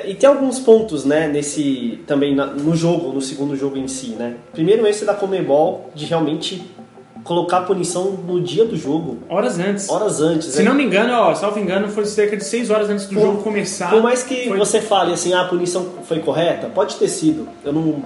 e 0.06 0.14
tem 0.14 0.28
alguns 0.28 0.58
pontos, 0.58 1.04
né, 1.06 1.28
nesse 1.28 2.00
também 2.06 2.34
na- 2.34 2.44
no 2.46 2.76
jogo, 2.76 3.10
no 3.12 3.22
segundo 3.22 3.56
jogo 3.56 3.78
em 3.78 3.88
si, 3.88 4.08
né? 4.10 4.34
Primeiro 4.52 4.86
esse 4.86 5.04
da 5.06 5.14
Comebol 5.14 5.90
de 5.94 6.04
realmente 6.04 6.62
colocar 7.24 7.58
a 7.58 7.62
punição 7.62 8.12
no 8.26 8.40
dia 8.40 8.64
do 8.64 8.76
jogo, 8.76 9.18
Horas 9.28 9.58
antes. 9.58 9.88
horas 9.90 10.20
antes. 10.20 10.48
Se 10.48 10.62
né? 10.62 10.68
não 10.68 10.74
me 10.74 10.84
engano, 10.84 11.12
ó, 11.12 11.34
salvo 11.34 11.58
engano, 11.58 11.88
foi 11.88 12.04
cerca 12.06 12.36
de 12.36 12.44
6 12.44 12.70
horas 12.70 12.88
antes 12.88 13.06
do 13.06 13.14
Por- 13.14 13.20
jogo 13.22 13.42
começar. 13.42 13.90
Por 13.90 14.02
mais 14.02 14.22
que 14.22 14.48
Foi- 14.48 14.58
você 14.58 14.80
fale 14.80 15.12
assim, 15.12 15.32
ah, 15.34 15.42
a 15.42 15.44
punição 15.44 15.86
foi 16.04 16.20
correta, 16.20 16.68
pode 16.74 16.96
ter 16.96 17.08
sido. 17.08 17.48
Eu 17.64 17.72
não, 17.72 18.02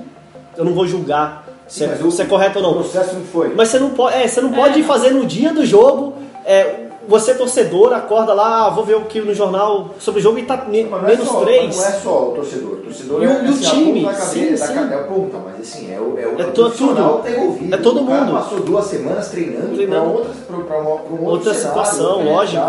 eu 0.57 0.65
não 0.65 0.73
vou 0.75 0.87
julgar 0.87 1.47
se, 1.69 1.85
é, 1.85 1.99
o- 2.03 2.11
se 2.11 2.21
é 2.23 2.25
correto 2.25 2.59
ou 2.59 2.65
O 2.65 2.69
não. 2.69 2.83
processo 2.83 3.15
não 3.15 3.23
foi. 3.25 3.55
Mas 3.55 3.69
você 3.69 3.79
não 3.79 3.91
pode, 3.91 4.17
é, 4.17 4.27
você 4.27 4.41
não 4.41 4.53
pode 4.53 4.83
fazer 4.83 5.11
no 5.11 5.25
dia 5.25 5.53
do 5.53 5.65
jogo. 5.65 6.15
é, 6.45 6.82
você 7.09 7.35
torcedor 7.35 7.93
acorda 7.93 8.33
lá, 8.33 8.67
ah, 8.67 8.71
vou 8.71 8.85
ver 8.85 8.97
o 8.97 9.03
que 9.07 9.21
no 9.21 9.35
jornal 9.35 9.91
sobre 9.99 10.21
o 10.21 10.23
jogo 10.23 10.39
e 10.39 10.45
tá 10.45 10.65
é 10.69 10.71
menos 10.71 11.29
só- 11.29 11.41
três. 11.41 11.77
Não 11.77 11.85
é 11.85 11.91
só 11.93 12.29
o 12.29 12.33
torcedor. 12.33 12.73
O 12.73 12.77
torcedor 12.77 13.23
E 13.23 13.27
o- 13.27 13.31
é, 13.31 13.45
e 13.45 13.47
o 13.47 13.51
assim, 13.51 13.67
a 13.67 13.71
time, 13.71 14.03
cabeça, 14.05 14.25
sim, 14.27 14.57
sim. 14.57 14.75
ca- 14.75 14.89
É 14.91 14.95
a 14.95 15.03
ponta, 15.05 15.39
mas 15.45 15.61
assim, 15.61 15.93
é 15.95 15.99
o, 16.01 16.19
é 16.19 16.27
o, 16.27 16.41
É 16.41 16.45
o 16.47 16.53
profissional 16.53 17.13
tudo. 17.19 17.23
tá 17.23 17.31
envolvido. 17.31 17.75
É 17.75 17.79
todo 17.79 18.01
o 18.01 18.05
mundo. 18.05 18.33
passou 18.33 18.61
duas 18.61 18.85
semanas 18.87 19.29
treinando, 19.29 19.75
Treinando. 19.75 20.03
pra, 20.11 20.13
outras, 20.19 20.37
pra, 20.47 20.57
pra, 20.59 20.79
uma- 20.79 20.99
pra 20.99 21.15
um 21.15 21.25
Outra 21.27 21.55
cenário, 21.55 21.69
situação, 21.69 22.11
outra 22.19 22.33
lógico. 22.33 22.63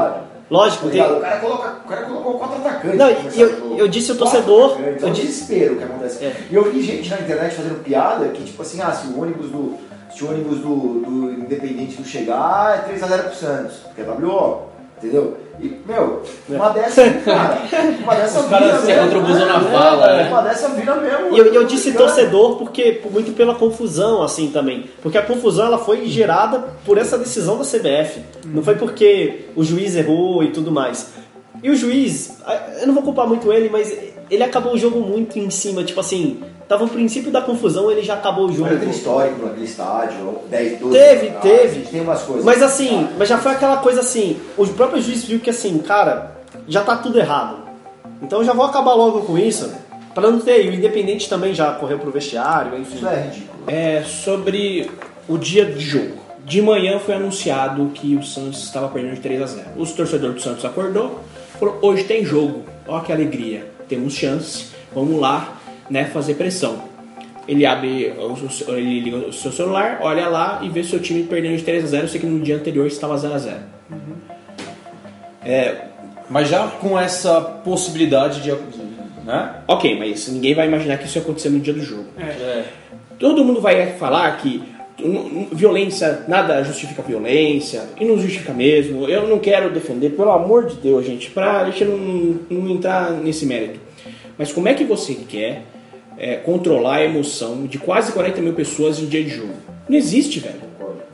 Lógico, 0.51 0.89
tem-? 0.89 1.01
O 1.01 1.19
cara, 1.19 1.39
coloca, 1.39 1.73
o 1.83 1.87
cara 1.89 2.01
colocou 2.03 2.33
quatro 2.37 2.57
atacantes. 2.57 2.99
Não, 2.99 3.07
eu- 3.09 3.49
o 3.71 3.77
eu 3.79 3.87
disse 3.87 4.11
o 4.11 4.15
Quatro 4.15 4.31
torcedor, 4.43 4.77
eu 4.79 4.85
É 4.87 4.91
disse- 5.11 5.21
desespero 5.27 5.75
que 5.77 5.83
acontece. 5.83 6.23
É. 6.25 6.35
E 6.51 6.53
eu 6.55 6.63
vi 6.71 6.81
gente 6.83 7.09
na 7.09 7.19
internet 7.21 7.55
fazendo 7.55 7.83
piada 7.83 8.27
que, 8.27 8.43
tipo 8.43 8.61
assim, 8.61 8.79
ah, 8.81 8.91
se 8.91 9.07
o 9.07 9.21
ônibus 9.21 9.49
do, 9.49 9.73
se 10.13 10.23
o 10.23 10.29
ônibus 10.29 10.59
do, 10.59 11.01
do 11.01 11.33
Independente 11.33 11.97
não 11.97 12.05
chegar, 12.05 12.85
é 12.87 12.93
3x0 12.93 13.23
pro 13.23 13.35
Santos, 13.35 13.77
porque 13.77 14.01
é 14.01 14.05
WO. 14.05 14.73
Entendeu? 14.97 15.37
E, 15.59 15.75
meu, 15.85 16.23
uma 16.47 16.69
dessa, 16.69 17.09
cara, 17.25 17.61
uma 18.01 18.15
dessa 18.15 18.39
Os 18.39 18.45
caras 18.47 18.81
se 18.81 18.93
busão 19.19 19.45
na 19.45 19.57
É, 19.57 19.71
fala, 19.71 20.07
né? 20.17 20.29
Uma 20.29 20.41
dessa 20.41 20.69
vira 20.69 20.95
mesmo. 20.95 21.35
E 21.35 21.39
eu, 21.39 21.53
eu 21.53 21.63
disse 21.65 21.91
Cara, 21.91 22.05
torcedor 22.05 22.57
porque 22.57 23.01
muito 23.11 23.33
pela 23.33 23.53
confusão 23.53 24.23
assim 24.23 24.49
também, 24.49 24.89
porque 25.01 25.17
a 25.17 25.21
confusão 25.21 25.65
ela 25.65 25.77
foi 25.77 26.05
gerada 26.05 26.59
por 26.85 26.97
essa 26.97 27.17
decisão 27.17 27.57
da 27.57 27.65
CBF. 27.65 28.21
Não 28.45 28.63
foi 28.63 28.75
porque 28.75 29.47
o 29.55 29.63
juiz 29.63 29.95
errou 29.95 30.41
e 30.41 30.51
tudo 30.51 30.71
mais. 30.71 31.11
E 31.61 31.69
o 31.69 31.75
juiz, 31.75 32.37
eu 32.79 32.87
não 32.87 32.93
vou 32.93 33.03
culpar 33.03 33.27
muito 33.27 33.51
ele, 33.51 33.69
mas 33.69 33.93
ele 34.29 34.43
acabou 34.43 34.73
o 34.73 34.77
jogo 34.77 34.99
muito 35.01 35.37
em 35.37 35.49
cima, 35.49 35.83
tipo 35.83 35.99
assim, 35.99 36.41
tava 36.73 36.85
o 36.85 36.89
princípio 36.89 37.31
da 37.31 37.41
confusão, 37.41 37.91
ele 37.91 38.01
já 38.01 38.15
acabou 38.15 38.47
o 38.47 38.51
jogo. 38.51 38.69
Mas 38.71 38.79
tem 38.79 38.89
histórico 38.89 39.45
naquele 39.45 39.65
estádio, 39.65 40.39
10, 40.49 40.79
12 40.79 40.97
Teve, 40.97 41.27
anos 41.27 41.41
teve. 41.41 41.79
Tem 41.85 42.01
umas 42.01 42.21
coisas. 42.23 42.43
Mas 42.43 42.63
assim, 42.63 43.07
mas 43.17 43.29
já 43.29 43.37
foi 43.37 43.51
aquela 43.51 43.77
coisa 43.77 43.99
assim, 43.99 44.39
o 44.57 44.65
próprio 44.67 45.01
juiz 45.01 45.23
viu 45.23 45.39
que 45.39 45.51
assim, 45.51 45.77
cara, 45.79 46.31
já 46.67 46.81
tá 46.81 46.97
tudo 46.97 47.19
errado. 47.19 47.57
Então 48.21 48.39
eu 48.39 48.45
já 48.45 48.53
vou 48.53 48.65
acabar 48.65 48.95
logo 48.95 49.21
com 49.21 49.37
isso, 49.37 49.71
pra 50.15 50.31
não 50.31 50.39
ter. 50.39 50.65
E 50.65 50.69
o 50.69 50.73
Independente 50.73 51.29
também 51.29 51.53
já 51.53 51.71
correu 51.73 51.99
pro 51.99 52.11
vestiário, 52.11 52.79
enfim. 52.79 52.95
Isso 52.95 53.07
é 53.07 53.21
ridículo. 53.21 53.63
É 53.67 54.03
sobre 54.03 54.89
o 55.27 55.37
dia 55.37 55.65
de 55.65 55.79
jogo. 55.79 56.23
De 56.43 56.61
manhã 56.61 56.99
foi 56.99 57.13
anunciado 57.13 57.91
que 57.93 58.15
o 58.15 58.23
Santos 58.23 58.63
estava 58.63 58.87
perdendo 58.87 59.15
de 59.15 59.21
3 59.21 59.41
a 59.43 59.45
0. 59.45 59.67
Os 59.77 59.91
torcedores 59.91 60.35
do 60.35 60.41
Santos 60.41 60.65
acordou, 60.65 61.19
falou: 61.59 61.77
"Hoje 61.83 62.03
tem 62.03 62.25
jogo. 62.25 62.63
Ó 62.87 62.99
que 62.99 63.13
alegria. 63.13 63.71
Temos 63.87 64.13
chance. 64.13 64.73
Vamos 64.93 65.19
lá, 65.19 65.53
né, 65.89 66.05
fazer 66.05 66.35
pressão." 66.35 66.91
Ele 67.47 67.65
abre, 67.65 68.13
o- 68.17 68.71
ele 68.71 68.99
liga 69.01 69.17
o 69.17 69.33
seu 69.33 69.51
celular, 69.51 69.99
olha 70.01 70.27
lá 70.29 70.61
e 70.63 70.69
vê 70.69 70.81
seu 70.83 70.99
time 70.99 71.23
perdendo 71.23 71.57
de 71.57 71.63
3 71.63 71.83
a 71.83 71.87
0. 71.87 72.03
Eu 72.05 72.07
sei 72.07 72.19
que 72.21 72.25
no 72.25 72.39
dia 72.39 72.55
anterior 72.55 72.87
estava 72.87 73.17
0 73.17 73.33
a 73.33 73.37
0. 73.37 73.57
Mas 76.29 76.47
já 76.47 76.67
com 76.67 76.97
essa 76.97 77.41
possibilidade 77.41 78.41
de. 78.41 78.51
Né? 79.25 79.55
Ok, 79.67 79.97
mas 79.99 80.27
ninguém 80.29 80.53
vai 80.55 80.67
imaginar 80.67 80.97
que 80.97 81.05
isso 81.05 81.17
ia 81.17 81.21
acontecer 81.21 81.49
no 81.49 81.59
dia 81.59 81.73
do 81.73 81.81
jogo. 81.81 82.05
É. 82.17 82.63
Todo 83.19 83.43
mundo 83.43 83.61
vai 83.61 83.87
falar 83.93 84.35
que 84.37 84.63
violência, 85.51 86.23
nada 86.27 86.63
justifica 86.63 87.01
violência, 87.01 87.83
e 87.99 88.05
não 88.05 88.17
justifica 88.17 88.53
mesmo. 88.53 89.07
Eu 89.07 89.27
não 89.27 89.39
quero 89.39 89.69
defender, 89.71 90.11
pelo 90.11 90.31
amor 90.31 90.67
de 90.67 90.75
Deus, 90.75 91.05
gente, 91.05 91.29
pra 91.29 91.65
gente 91.69 91.83
não, 91.85 92.39
não 92.49 92.69
entrar 92.69 93.11
nesse 93.11 93.45
mérito. 93.45 93.79
Mas 94.37 94.51
como 94.51 94.67
é 94.67 94.73
que 94.73 94.83
você 94.83 95.13
quer 95.27 95.63
é, 96.17 96.35
controlar 96.35 96.95
a 96.95 97.05
emoção 97.05 97.65
de 97.65 97.77
quase 97.77 98.11
40 98.11 98.41
mil 98.41 98.53
pessoas 98.53 98.99
em 98.99 99.05
dia 99.05 99.23
de 99.23 99.29
jogo? 99.29 99.53
Não 99.87 99.97
existe, 99.97 100.39
velho. 100.39 100.61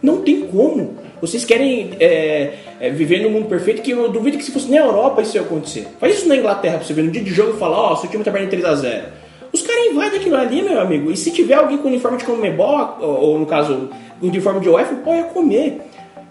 Não 0.01 0.21
tem 0.21 0.41
como. 0.41 0.95
Vocês 1.19 1.43
querem 1.43 1.91
é, 1.99 2.53
é, 2.79 2.89
viver 2.89 3.21
no 3.21 3.29
mundo 3.29 3.47
perfeito 3.47 3.81
que 3.81 3.91
eu 3.91 4.09
duvido 4.09 4.37
que 4.37 4.43
se 4.43 4.51
fosse 4.51 4.71
na 4.71 4.77
Europa 4.77 5.21
isso 5.21 5.35
ia 5.35 5.41
acontecer. 5.41 5.87
Faz 5.99 6.19
isso 6.19 6.29
na 6.29 6.37
Inglaterra 6.37 6.77
pra 6.77 6.87
você 6.87 6.93
ver 6.93 7.03
no 7.03 7.11
dia 7.11 7.23
de 7.23 7.31
jogo 7.31 7.55
e 7.55 7.59
falar, 7.59 7.77
ó, 7.77 7.95
seu 7.95 8.09
time 8.09 8.23
tá 8.23 8.31
perdendo 8.31 8.51
3x0. 8.63 9.03
Os 9.51 9.61
caras 9.61 9.85
invadem 9.87 10.19
aquilo 10.19 10.37
ali, 10.37 10.61
meu 10.61 10.79
amigo. 10.79 11.11
E 11.11 11.17
se 11.17 11.31
tiver 11.31 11.55
alguém 11.55 11.77
com 11.77 11.87
uniforme 11.87 12.17
de 12.17 12.23
Comebol, 12.23 12.97
ou, 13.01 13.09
ou 13.09 13.39
no 13.39 13.45
caso, 13.45 13.89
com 14.19 14.27
uniforme 14.27 14.59
de 14.61 14.69
UEFA, 14.69 14.95
pode 14.95 15.23
comer. 15.33 15.81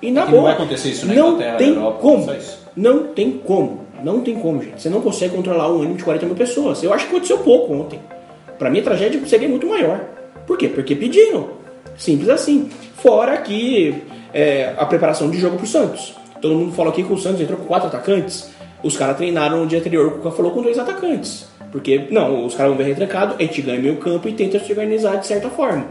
E 0.01 0.11
na 0.11 0.23
É 0.23 0.27
boa. 0.27 0.37
não 0.37 0.43
vai 0.45 0.53
acontecer 0.53 0.91
isso 0.91 1.07
na 1.07 1.15
não 1.15 1.29
Inglaterra, 1.31 1.53
na 1.53 1.59
tem 1.59 1.69
Europa, 1.75 1.99
como. 2.01 2.37
Não 2.77 3.03
tem 3.09 3.31
como. 3.33 3.81
Não 4.03 4.21
tem 4.21 4.37
como, 4.37 4.63
gente. 4.63 4.81
Você 4.81 4.89
não 4.89 5.01
consegue 5.01 5.35
controlar 5.35 5.69
um 5.71 5.81
ânimo 5.81 5.97
de 5.97 6.05
40 6.05 6.27
mil 6.27 6.37
pessoas. 6.37 6.83
Eu 6.83 6.95
acho 6.95 7.07
que 7.07 7.11
aconteceu 7.11 7.39
pouco 7.39 7.75
ontem. 7.75 7.99
Pra 8.59 8.71
mim 8.71 8.81
a 8.81 8.83
tragédia 8.83 9.21
seria 9.27 9.49
muito 9.49 9.67
maior. 9.67 10.01
Por 10.47 10.57
quê? 10.59 10.69
Porque 10.69 10.95
pediram. 10.95 11.51
Simples 11.97 12.29
assim. 12.29 12.69
Fora 12.97 13.37
que 13.39 13.95
é, 14.33 14.75
a 14.77 14.85
preparação 14.87 15.31
de 15.31 15.39
jogo 15.39 15.57
pro 15.57 15.67
Santos. 15.67 16.15
Todo 16.41 16.55
mundo 16.55 16.73
falou 16.73 16.93
aqui 16.93 17.03
que 17.03 17.13
o 17.13 17.19
Santos 17.19 17.41
entrou 17.41 17.59
com 17.59 17.65
quatro 17.67 17.89
atacantes. 17.89 18.51
Os 18.83 18.97
caras 18.97 19.17
treinaram 19.17 19.61
no 19.61 19.67
dia 19.67 19.79
anterior, 19.79 20.07
o 20.07 20.11
Cuca 20.13 20.31
falou 20.31 20.53
com 20.53 20.63
dois 20.63 20.79
atacantes. 20.79 21.47
Porque, 21.73 22.07
não, 22.11 22.47
os 22.47 22.55
caras 22.55 22.71
vão 22.71 22.79
ver 22.79 22.85
retrancado, 22.89 23.35
a 23.39 23.43
gente 23.43 23.61
ganha 23.61 23.79
meio 23.81 23.97
campo 23.97 24.29
e 24.29 24.33
tenta 24.33 24.59
se 24.59 24.71
organizar 24.73 25.17
de 25.17 25.27
certa 25.27 25.51
forma. 25.51 25.85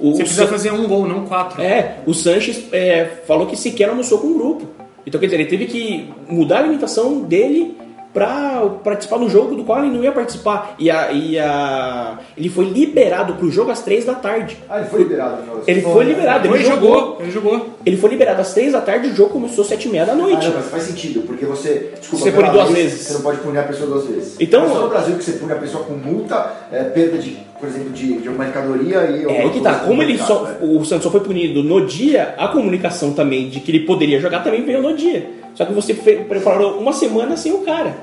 O, 0.00 0.12
Você 0.12 0.22
o 0.22 0.24
precisa 0.24 0.44
San- 0.44 0.50
fazer 0.50 0.72
um 0.72 0.86
gol, 0.88 1.06
não 1.06 1.26
quatro. 1.26 1.60
é, 1.60 1.96
o 2.06 2.14
Sanches 2.14 2.64
é, 2.72 3.04
falou 3.26 3.46
que 3.46 3.56
sequer 3.56 3.88
almoçou 3.88 4.18
com 4.18 4.28
o 4.28 4.34
grupo. 4.34 4.66
Então, 5.06 5.20
quer 5.20 5.26
dizer, 5.26 5.40
ele 5.40 5.50
teve 5.50 5.66
que 5.66 6.08
mudar 6.28 6.56
a 6.56 6.60
alimentação 6.60 7.20
dele 7.22 7.76
pra 8.12 8.62
participar 8.84 9.16
do 9.18 9.28
jogo 9.28 9.54
do 9.54 9.64
qual 9.64 9.82
ele 9.84 9.94
não 9.96 10.02
ia 10.04 10.12
participar. 10.12 10.74
E, 10.78 10.90
a, 10.90 11.10
e 11.12 11.38
a, 11.38 12.18
ele 12.36 12.48
foi 12.48 12.66
liberado 12.66 13.34
pro 13.34 13.50
jogo 13.50 13.70
às 13.70 13.80
três 13.82 14.04
da 14.04 14.14
tarde. 14.14 14.58
Ah, 14.68 14.78
ele 14.80 14.88
foi 14.88 14.98
liberado. 15.02 15.38
Ele 15.66 15.80
foi 15.82 16.04
liberado, 16.04 16.46
ele 16.46 16.54
Ele 16.56 16.64
jogou. 16.64 16.94
jogou, 16.94 17.16
ele 17.20 17.30
jogou. 17.30 17.70
Ele 17.84 17.96
foi 17.96 18.10
liberado 18.10 18.40
às 18.40 18.52
três 18.52 18.72
da 18.72 18.80
tarde 18.80 19.08
e 19.08 19.10
o 19.10 19.14
jogo 19.16 19.30
começou 19.30 19.62
às 19.62 19.68
sete 19.68 19.88
e 19.88 19.90
meia 19.90 20.04
da 20.04 20.12
Ah, 20.12 20.16
noite. 20.16 20.46
não, 20.46 20.54
mas 20.54 20.66
faz 20.66 20.82
sentido, 20.84 21.22
porque 21.22 21.44
você. 21.46 21.92
Desculpa, 21.98 22.24
Você 22.24 22.32
pune 22.32 22.50
duas 22.50 22.70
lei, 22.70 22.82
vezes. 22.84 23.06
Você 23.06 23.14
não 23.14 23.20
pode 23.22 23.38
punir 23.38 23.58
a 23.58 23.62
pessoa 23.64 23.88
duas 23.88 24.06
vezes. 24.06 24.36
Então- 24.40 24.64
É 24.64 24.68
só 24.68 24.80
no 24.82 24.88
Brasil 24.88 25.16
que 25.16 25.24
você 25.24 25.32
pune 25.32 25.52
a 25.52 25.56
pessoa 25.56 25.84
com 25.84 25.94
multa, 25.94 26.52
é, 26.70 26.84
perda 26.84 27.18
de, 27.18 27.38
por 27.62 27.68
exemplo, 27.68 27.90
de, 27.90 28.18
de 28.18 28.28
uma 28.28 28.38
mercadoria 28.38 29.08
e. 29.08 29.24
É 29.24 29.42
aí 29.42 29.50
que 29.50 29.60
tá. 29.60 29.76
Como 29.76 30.02
ele 30.02 30.18
só, 30.18 30.42
né? 30.42 30.56
o 30.62 30.84
Santos 30.84 31.04
só 31.04 31.10
foi 31.12 31.20
punido 31.20 31.62
no 31.62 31.86
dia, 31.86 32.34
a 32.36 32.48
comunicação 32.48 33.12
também 33.12 33.48
de 33.48 33.60
que 33.60 33.70
ele 33.70 33.86
poderia 33.86 34.18
jogar 34.18 34.42
também 34.42 34.64
veio 34.64 34.82
no 34.82 34.96
dia. 34.96 35.30
Só 35.54 35.64
que 35.64 35.72
você 35.72 35.94
preparou 35.94 36.80
uma 36.80 36.92
semana 36.92 37.36
sem 37.36 37.52
o 37.52 37.58
cara. 37.58 37.94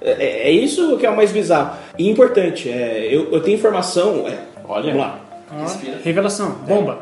É, 0.00 0.48
é 0.48 0.50
isso 0.50 0.96
que 0.96 1.04
é 1.04 1.10
o 1.10 1.14
mais 1.14 1.30
bizarro. 1.30 1.76
E 1.98 2.08
importante, 2.08 2.70
é, 2.70 3.06
eu, 3.10 3.30
eu 3.30 3.42
tenho 3.42 3.58
informação. 3.58 4.26
é, 4.26 4.38
Olha. 4.66 4.94
Vamos 4.94 4.98
lá. 4.98 5.20
Revelação, 6.02 6.52
bomba. 6.66 7.00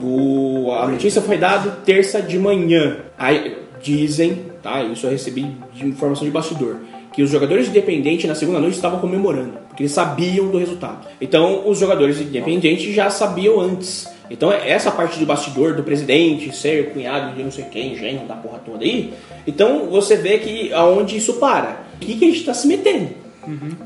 O, 0.00 0.72
a 0.72 0.88
notícia 0.88 1.20
foi 1.20 1.36
dada 1.36 1.72
terça 1.84 2.22
de 2.22 2.38
manhã. 2.38 2.96
Aí, 3.18 3.58
dizem, 3.82 4.46
tá? 4.62 4.82
Isso 4.82 5.04
eu 5.04 5.10
recebi 5.10 5.54
de 5.74 5.86
informação 5.86 6.24
de 6.24 6.30
bastidor. 6.30 6.76
Que 7.12 7.22
os 7.22 7.30
jogadores 7.30 7.68
independentes 7.68 8.26
na 8.26 8.34
segunda 8.34 8.58
noite 8.58 8.76
estavam 8.76 8.98
comemorando, 8.98 9.58
porque 9.68 9.82
eles 9.82 9.92
sabiam 9.92 10.48
do 10.48 10.58
resultado. 10.58 11.06
Então, 11.20 11.68
os 11.68 11.78
jogadores 11.78 12.20
independentes 12.20 12.94
já 12.94 13.10
sabiam 13.10 13.60
antes. 13.60 14.08
Então, 14.30 14.50
essa 14.50 14.90
parte 14.90 15.18
do 15.18 15.26
bastidor 15.26 15.74
do 15.74 15.82
presidente 15.82 16.56
ser 16.56 16.90
cunhado 16.92 17.36
de 17.36 17.42
não 17.42 17.50
sei 17.50 17.64
quem, 17.64 17.96
gênio 17.96 18.26
da 18.26 18.34
porra 18.34 18.58
toda 18.64 18.84
aí. 18.84 19.12
Então, 19.46 19.90
você 19.90 20.16
vê 20.16 20.38
que 20.38 20.72
aonde 20.72 21.18
isso 21.18 21.34
para. 21.34 21.82
O 21.96 21.98
que, 21.98 22.14
que 22.14 22.24
a 22.24 22.28
gente 22.28 22.40
está 22.40 22.54
se 22.54 22.66
metendo? 22.66 23.22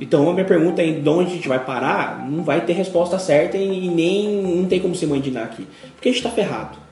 Então 0.01 0.29
a 0.29 0.33
minha 0.33 0.45
pergunta 0.45 0.83
é 0.83 0.91
de 0.91 1.09
onde 1.09 1.31
a 1.31 1.35
gente 1.35 1.49
vai 1.49 1.65
parar, 1.65 2.29
não 2.29 2.43
vai 2.43 2.61
ter 2.61 2.75
resposta 2.75 3.19
certa 3.19 3.57
e 3.57 3.89
nem 3.89 4.43
não 4.43 4.67
tem 4.67 4.81
como 4.81 4.95
se 4.95 5.07
mandinar 5.07 5.45
aqui. 5.45 5.67
Porque 5.95 6.09
a 6.09 6.12
gente 6.12 6.23
tá 6.23 6.31
ferrado. 6.31 6.86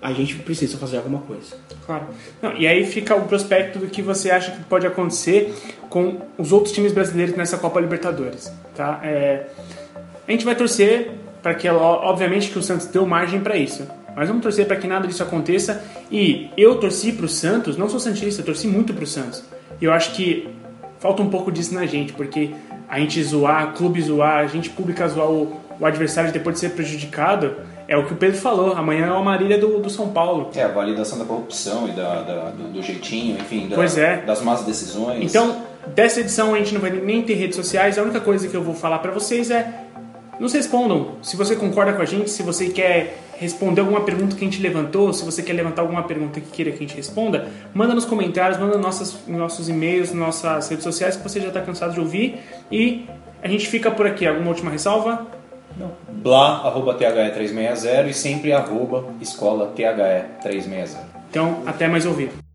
A 0.00 0.12
gente 0.12 0.36
precisa 0.36 0.76
fazer 0.78 0.98
alguma 0.98 1.20
coisa. 1.20 1.56
Claro. 1.84 2.06
Não, 2.42 2.56
e 2.56 2.66
aí 2.66 2.84
fica 2.84 3.14
o 3.16 3.26
prospecto 3.26 3.78
do 3.78 3.86
que 3.86 4.02
você 4.02 4.30
acha 4.30 4.52
que 4.52 4.64
pode 4.64 4.86
acontecer 4.86 5.54
com 5.88 6.20
os 6.36 6.52
outros 6.52 6.72
times 6.72 6.92
brasileiros 6.92 7.36
nessa 7.36 7.56
Copa 7.58 7.80
Libertadores. 7.80 8.52
Tá? 8.74 9.00
É, 9.02 9.46
a 10.26 10.30
gente 10.30 10.44
vai 10.44 10.54
torcer 10.54 11.10
para 11.42 11.54
que, 11.54 11.68
obviamente, 11.68 12.50
que 12.50 12.58
o 12.58 12.62
Santos 12.62 12.86
deu 12.86 13.06
margem 13.06 13.40
para 13.40 13.56
isso. 13.56 13.86
Mas 14.16 14.28
vamos 14.28 14.42
torcer 14.42 14.66
para 14.66 14.76
que 14.76 14.86
nada 14.86 15.06
disso 15.06 15.22
aconteça. 15.22 15.84
E 16.10 16.50
eu 16.56 16.76
torci 16.76 17.12
para 17.12 17.26
o 17.26 17.28
Santos, 17.28 17.76
não 17.76 17.88
sou 17.88 18.00
santista, 18.00 18.42
torci 18.42 18.66
muito 18.66 18.92
para 18.94 19.04
o 19.04 19.06
Santos. 19.06 19.44
E 19.80 19.84
eu 19.84 19.92
acho 19.92 20.12
que 20.14 20.48
falta 20.98 21.22
um 21.22 21.30
pouco 21.30 21.52
disso 21.52 21.74
na 21.74 21.86
gente, 21.86 22.12
porque 22.12 22.50
a 22.88 22.98
gente 22.98 23.22
zoar, 23.22 23.74
clube 23.74 24.00
zoar, 24.00 24.38
a 24.38 24.46
gente 24.46 24.70
pública 24.70 25.06
zoar 25.06 25.30
o, 25.30 25.60
o 25.78 25.86
adversário 25.86 26.32
depois 26.32 26.54
de 26.54 26.60
ser 26.60 26.70
prejudicado, 26.70 27.56
é 27.88 27.96
o 27.96 28.04
que 28.06 28.12
o 28.12 28.16
Pedro 28.16 28.38
falou. 28.38 28.72
Amanhã 28.74 29.06
é 29.06 29.10
uma 29.10 29.22
marília 29.22 29.58
do, 29.58 29.78
do 29.80 29.88
São 29.90 30.08
Paulo. 30.08 30.50
É, 30.54 30.62
a 30.62 30.68
validação 30.68 31.18
da 31.18 31.24
corrupção 31.24 31.88
e 31.88 31.92
da, 31.92 32.22
da- 32.22 32.50
do, 32.50 32.72
do 32.72 32.82
jeitinho, 32.82 33.36
enfim, 33.38 33.68
da- 33.68 33.76
Pois 33.76 33.96
é. 33.96 34.18
das 34.22 34.42
más 34.42 34.62
decisões. 34.64 35.22
Então, 35.22 35.62
dessa 35.94 36.20
edição 36.20 36.54
a 36.54 36.58
gente 36.58 36.74
não 36.74 36.80
vai 36.80 36.90
nem 36.90 37.22
ter 37.22 37.34
redes 37.34 37.56
sociais. 37.56 37.98
A 37.98 38.02
única 38.02 38.20
coisa 38.20 38.48
que 38.48 38.54
eu 38.56 38.62
vou 38.62 38.74
falar 38.74 38.98
pra 38.98 39.12
vocês 39.12 39.50
é 39.50 39.82
nos 40.38 40.52
respondam. 40.52 41.12
Se 41.22 41.34
você 41.36 41.56
concorda 41.56 41.92
com 41.94 42.02
a 42.02 42.04
gente, 42.04 42.28
se 42.28 42.42
você 42.42 42.68
quer 42.68 43.18
responder 43.38 43.80
alguma 43.80 44.00
pergunta 44.02 44.34
que 44.36 44.44
a 44.44 44.48
gente 44.48 44.60
levantou, 44.62 45.12
se 45.12 45.24
você 45.24 45.42
quer 45.42 45.52
levantar 45.54 45.80
alguma 45.82 46.02
pergunta 46.02 46.40
que 46.40 46.50
queira 46.50 46.70
que 46.72 46.76
a 46.78 46.86
gente 46.86 46.94
responda, 46.96 47.48
manda 47.72 47.94
nos 47.94 48.04
comentários, 48.04 48.58
manda 48.58 48.76
nossas, 48.78 49.16
nossos 49.26 49.68
e-mails, 49.68 50.12
nossas 50.12 50.68
redes 50.68 50.84
sociais 50.84 51.16
que 51.16 51.22
você 51.22 51.40
já 51.40 51.48
está 51.48 51.60
cansado 51.62 51.94
de 51.94 52.00
ouvir. 52.00 52.38
E 52.70 53.06
a 53.42 53.48
gente 53.48 53.66
fica 53.66 53.90
por 53.90 54.06
aqui. 54.06 54.26
Alguma 54.26 54.48
última 54.48 54.70
ressalva? 54.70 55.26
Blá, 56.08 56.66
arroba 56.66 56.94
THE360 56.94 58.08
e 58.08 58.14
sempre 58.14 58.52
arroba 58.52 59.04
escola 59.20 59.72
THE360. 59.76 60.96
Então, 61.30 61.62
até 61.66 61.86
mais 61.88 62.06
ouvir. 62.06 62.45